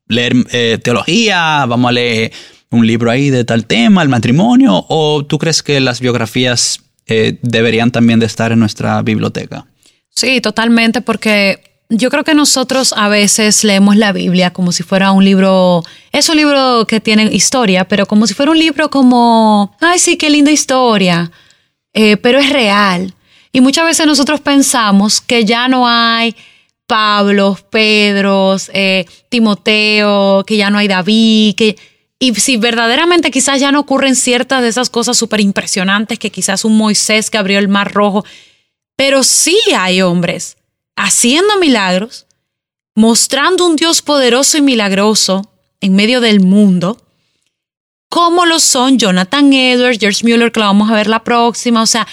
leer 0.08 0.34
eh, 0.52 0.78
teología, 0.82 1.64
vamos 1.66 1.88
a 1.88 1.92
leer 1.92 2.32
un 2.72 2.86
libro 2.86 3.10
ahí 3.10 3.30
de 3.30 3.44
tal 3.44 3.66
tema, 3.66 4.02
el 4.02 4.08
matrimonio, 4.08 4.84
o 4.88 5.24
tú 5.24 5.38
crees 5.38 5.62
que 5.62 5.78
las 5.80 6.00
biografías 6.00 6.80
eh, 7.06 7.38
deberían 7.42 7.90
también 7.90 8.18
de 8.18 8.26
estar 8.26 8.52
en 8.52 8.58
nuestra 8.58 9.02
biblioteca? 9.02 9.66
Sí, 10.10 10.40
totalmente, 10.40 11.00
porque 11.00 11.62
yo 11.88 12.10
creo 12.10 12.24
que 12.24 12.34
nosotros 12.34 12.94
a 12.96 13.08
veces 13.08 13.64
leemos 13.64 13.96
la 13.96 14.12
Biblia 14.12 14.52
como 14.52 14.72
si 14.72 14.82
fuera 14.82 15.12
un 15.12 15.24
libro, 15.24 15.82
es 16.10 16.28
un 16.28 16.36
libro 16.36 16.86
que 16.86 17.00
tiene 17.00 17.24
historia, 17.34 17.84
pero 17.86 18.06
como 18.06 18.26
si 18.26 18.34
fuera 18.34 18.52
un 18.52 18.58
libro 18.58 18.88
como, 18.88 19.76
ay, 19.80 19.98
sí, 19.98 20.16
qué 20.16 20.30
linda 20.30 20.50
historia, 20.50 21.30
eh, 21.92 22.16
pero 22.16 22.38
es 22.38 22.50
real. 22.50 23.14
Y 23.52 23.60
muchas 23.60 23.84
veces 23.84 24.06
nosotros 24.06 24.40
pensamos 24.40 25.20
que 25.20 25.44
ya 25.44 25.68
no 25.68 25.86
hay 25.86 26.34
Pablo, 26.86 27.58
Pedro, 27.70 28.56
eh, 28.72 29.04
Timoteo, 29.28 30.44
que 30.46 30.56
ya 30.56 30.70
no 30.70 30.78
hay 30.78 30.88
David, 30.88 31.54
que... 31.56 31.91
Y 32.22 32.32
si 32.36 32.56
verdaderamente 32.56 33.32
quizás 33.32 33.58
ya 33.58 33.72
no 33.72 33.80
ocurren 33.80 34.14
ciertas 34.14 34.62
de 34.62 34.68
esas 34.68 34.90
cosas 34.90 35.16
súper 35.16 35.40
impresionantes, 35.40 36.20
que 36.20 36.30
quizás 36.30 36.64
un 36.64 36.76
Moisés 36.76 37.30
que 37.30 37.36
abrió 37.36 37.58
el 37.58 37.66
mar 37.66 37.92
rojo, 37.92 38.24
pero 38.94 39.24
sí 39.24 39.58
hay 39.76 40.02
hombres 40.02 40.56
haciendo 40.94 41.58
milagros, 41.58 42.26
mostrando 42.94 43.66
un 43.66 43.74
Dios 43.74 44.02
poderoso 44.02 44.56
y 44.56 44.62
milagroso 44.62 45.50
en 45.80 45.96
medio 45.96 46.20
del 46.20 46.38
mundo, 46.38 46.96
como 48.08 48.46
lo 48.46 48.60
son 48.60 48.98
Jonathan 48.98 49.52
Edwards, 49.52 49.98
George 49.98 50.22
Mueller, 50.22 50.52
que 50.52 50.60
lo 50.60 50.66
vamos 50.66 50.92
a 50.92 50.94
ver 50.94 51.08
la 51.08 51.24
próxima, 51.24 51.82
o 51.82 51.86
sea, 51.86 52.06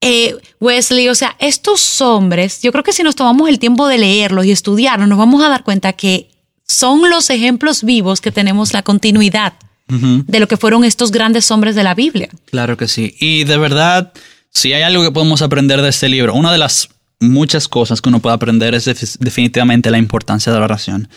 eh, 0.00 0.36
Wesley, 0.60 1.08
o 1.08 1.16
sea, 1.16 1.34
estos 1.40 2.00
hombres, 2.00 2.62
yo 2.62 2.70
creo 2.70 2.84
que 2.84 2.92
si 2.92 3.02
nos 3.02 3.16
tomamos 3.16 3.48
el 3.48 3.58
tiempo 3.58 3.88
de 3.88 3.98
leerlos 3.98 4.44
y 4.44 4.52
estudiarlos, 4.52 5.08
nos 5.08 5.18
vamos 5.18 5.42
a 5.42 5.48
dar 5.48 5.64
cuenta 5.64 5.92
que 5.92 6.29
son 6.70 7.10
los 7.10 7.30
ejemplos 7.30 7.82
vivos 7.82 8.20
que 8.20 8.30
tenemos 8.30 8.72
la 8.72 8.82
continuidad 8.82 9.54
de 9.88 10.38
lo 10.38 10.46
que 10.46 10.56
fueron 10.56 10.84
estos 10.84 11.10
grandes 11.10 11.50
hombres 11.50 11.74
de 11.74 11.82
la 11.82 11.96
Biblia. 11.96 12.28
Claro 12.44 12.76
que 12.76 12.86
sí. 12.86 13.16
Y 13.18 13.42
de 13.42 13.58
verdad, 13.58 14.12
si 14.50 14.72
hay 14.72 14.82
algo 14.82 15.02
que 15.02 15.10
podemos 15.10 15.42
aprender 15.42 15.82
de 15.82 15.88
este 15.88 16.08
libro, 16.08 16.32
una 16.32 16.52
de 16.52 16.58
las 16.58 16.90
muchas 17.18 17.66
cosas 17.66 18.00
que 18.00 18.08
uno 18.08 18.20
puede 18.20 18.36
aprender 18.36 18.76
es 18.76 18.84
definitivamente 19.18 19.90
la 19.90 19.98
importancia 19.98 20.52
de 20.52 20.60
la 20.60 20.64
oración. 20.64 21.08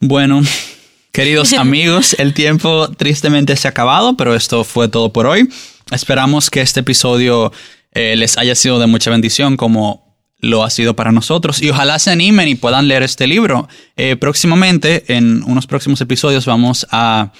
Bueno, 0.00 0.40
queridos 1.12 1.52
amigos, 1.52 2.16
el 2.18 2.32
tiempo 2.32 2.88
tristemente 2.96 3.56
se 3.56 3.68
ha 3.68 3.72
acabado, 3.72 4.16
pero 4.16 4.34
esto 4.34 4.64
fue 4.64 4.88
todo 4.88 5.12
por 5.12 5.26
hoy. 5.26 5.50
Esperamos 5.90 6.48
que 6.48 6.62
este 6.62 6.80
episodio 6.80 7.52
eh, 7.92 8.16
les 8.16 8.38
haya 8.38 8.54
sido 8.54 8.78
de 8.78 8.86
mucha 8.86 9.10
bendición 9.10 9.58
como 9.58 10.07
lo 10.40 10.64
ha 10.64 10.70
sido 10.70 10.94
para 10.94 11.12
nosotros 11.12 11.60
y 11.62 11.70
ojalá 11.70 11.98
se 11.98 12.10
animen 12.10 12.48
y 12.48 12.54
puedan 12.54 12.88
leer 12.88 13.02
este 13.02 13.26
libro. 13.26 13.68
Eh, 13.96 14.16
próximamente, 14.16 15.04
en 15.14 15.42
unos 15.44 15.66
próximos 15.66 16.00
episodios, 16.00 16.46
vamos 16.46 16.86
a, 16.90 17.32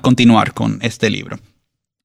continuar 0.00 0.54
con 0.54 0.78
este 0.82 1.10
libro. 1.10 1.40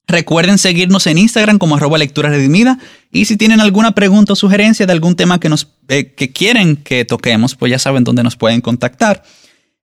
Recuerden 0.07 0.57
seguirnos 0.57 1.05
en 1.05 1.19
Instagram 1.19 1.59
como 1.59 1.75
arroba 1.75 1.99
lectura 1.99 2.29
redimida 2.29 2.79
y 3.11 3.25
si 3.25 3.37
tienen 3.37 3.61
alguna 3.61 3.93
pregunta 3.93 4.33
o 4.33 4.35
sugerencia 4.35 4.87
de 4.87 4.91
algún 4.91 5.15
tema 5.15 5.39
que, 5.39 5.47
nos, 5.47 5.67
eh, 5.87 6.13
que 6.15 6.31
quieren 6.31 6.75
que 6.75 7.05
toquemos, 7.05 7.55
pues 7.55 7.69
ya 7.69 7.77
saben 7.77 8.03
dónde 8.03 8.23
nos 8.23 8.35
pueden 8.35 8.61
contactar. 8.61 9.23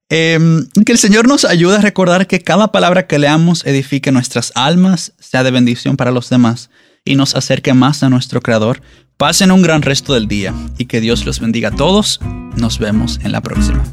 Em, 0.09 0.67
que 0.85 0.91
el 0.91 0.97
Señor 0.97 1.27
nos 1.27 1.45
ayude 1.45 1.77
a 1.77 1.81
recordar 1.81 2.27
que 2.27 2.41
cada 2.41 2.71
palabra 2.71 3.07
que 3.07 3.19
leamos 3.19 3.65
edifique 3.65 4.11
nuestras 4.11 4.51
almas, 4.55 5.13
sea 5.19 5.43
de 5.43 5.51
bendición 5.51 5.95
para 5.95 6.11
los 6.11 6.29
demás 6.29 6.69
y 7.09 7.15
nos 7.15 7.35
acerque 7.35 7.73
más 7.73 8.03
a 8.03 8.09
nuestro 8.09 8.39
Creador. 8.39 8.81
Pasen 9.17 9.51
un 9.51 9.63
gran 9.63 9.81
resto 9.81 10.13
del 10.13 10.27
día 10.27 10.53
y 10.77 10.85
que 10.85 11.01
Dios 11.01 11.25
los 11.25 11.39
bendiga 11.39 11.69
a 11.69 11.75
todos. 11.75 12.21
Nos 12.55 12.77
vemos 12.77 13.19
en 13.23 13.31
la 13.31 13.41
próxima. 13.41 13.83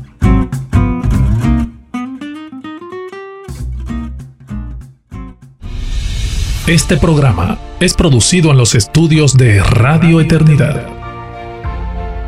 Este 6.66 6.96
programa 6.98 7.58
es 7.80 7.94
producido 7.94 8.50
en 8.50 8.58
los 8.58 8.74
estudios 8.74 9.34
de 9.34 9.62
Radio 9.62 10.20
Eternidad. 10.20 10.86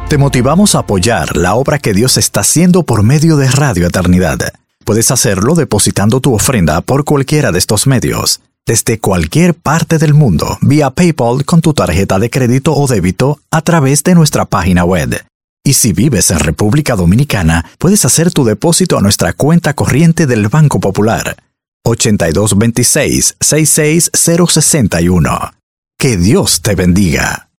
Te 0.08 0.16
motivamos 0.16 0.74
a 0.74 0.78
apoyar 0.78 1.36
la 1.36 1.54
obra 1.54 1.78
que 1.78 1.92
Dios 1.92 2.16
está 2.16 2.40
haciendo 2.40 2.82
por 2.82 3.02
medio 3.02 3.36
de 3.36 3.50
Radio 3.50 3.86
Eternidad. 3.86 4.54
Puedes 4.86 5.10
hacerlo 5.10 5.54
depositando 5.54 6.20
tu 6.20 6.34
ofrenda 6.34 6.80
por 6.80 7.04
cualquiera 7.04 7.52
de 7.52 7.58
estos 7.58 7.86
medios, 7.86 8.40
desde 8.68 9.00
cualquier 9.00 9.54
parte 9.54 9.96
del 9.96 10.12
mundo, 10.12 10.58
vía 10.60 10.90
PayPal 10.90 11.46
con 11.46 11.62
tu 11.62 11.72
tarjeta 11.72 12.18
de 12.18 12.28
crédito 12.28 12.74
o 12.74 12.86
débito 12.86 13.40
a 13.50 13.62
través 13.62 14.04
de 14.04 14.14
nuestra 14.14 14.44
página 14.44 14.84
web. 14.84 15.24
Y 15.64 15.72
si 15.72 15.94
vives 15.94 16.30
en 16.30 16.38
República 16.38 16.94
Dominicana, 16.94 17.64
puedes 17.78 18.04
hacer 18.04 18.30
tu 18.30 18.44
depósito 18.44 18.98
a 18.98 19.00
nuestra 19.00 19.32
cuenta 19.32 19.72
corriente 19.72 20.26
del 20.26 20.48
Banco 20.48 20.80
Popular 20.80 21.42
8226 21.84 23.36
66061. 23.40 25.52
Que 25.98 26.18
Dios 26.18 26.60
te 26.60 26.74
bendiga. 26.74 27.47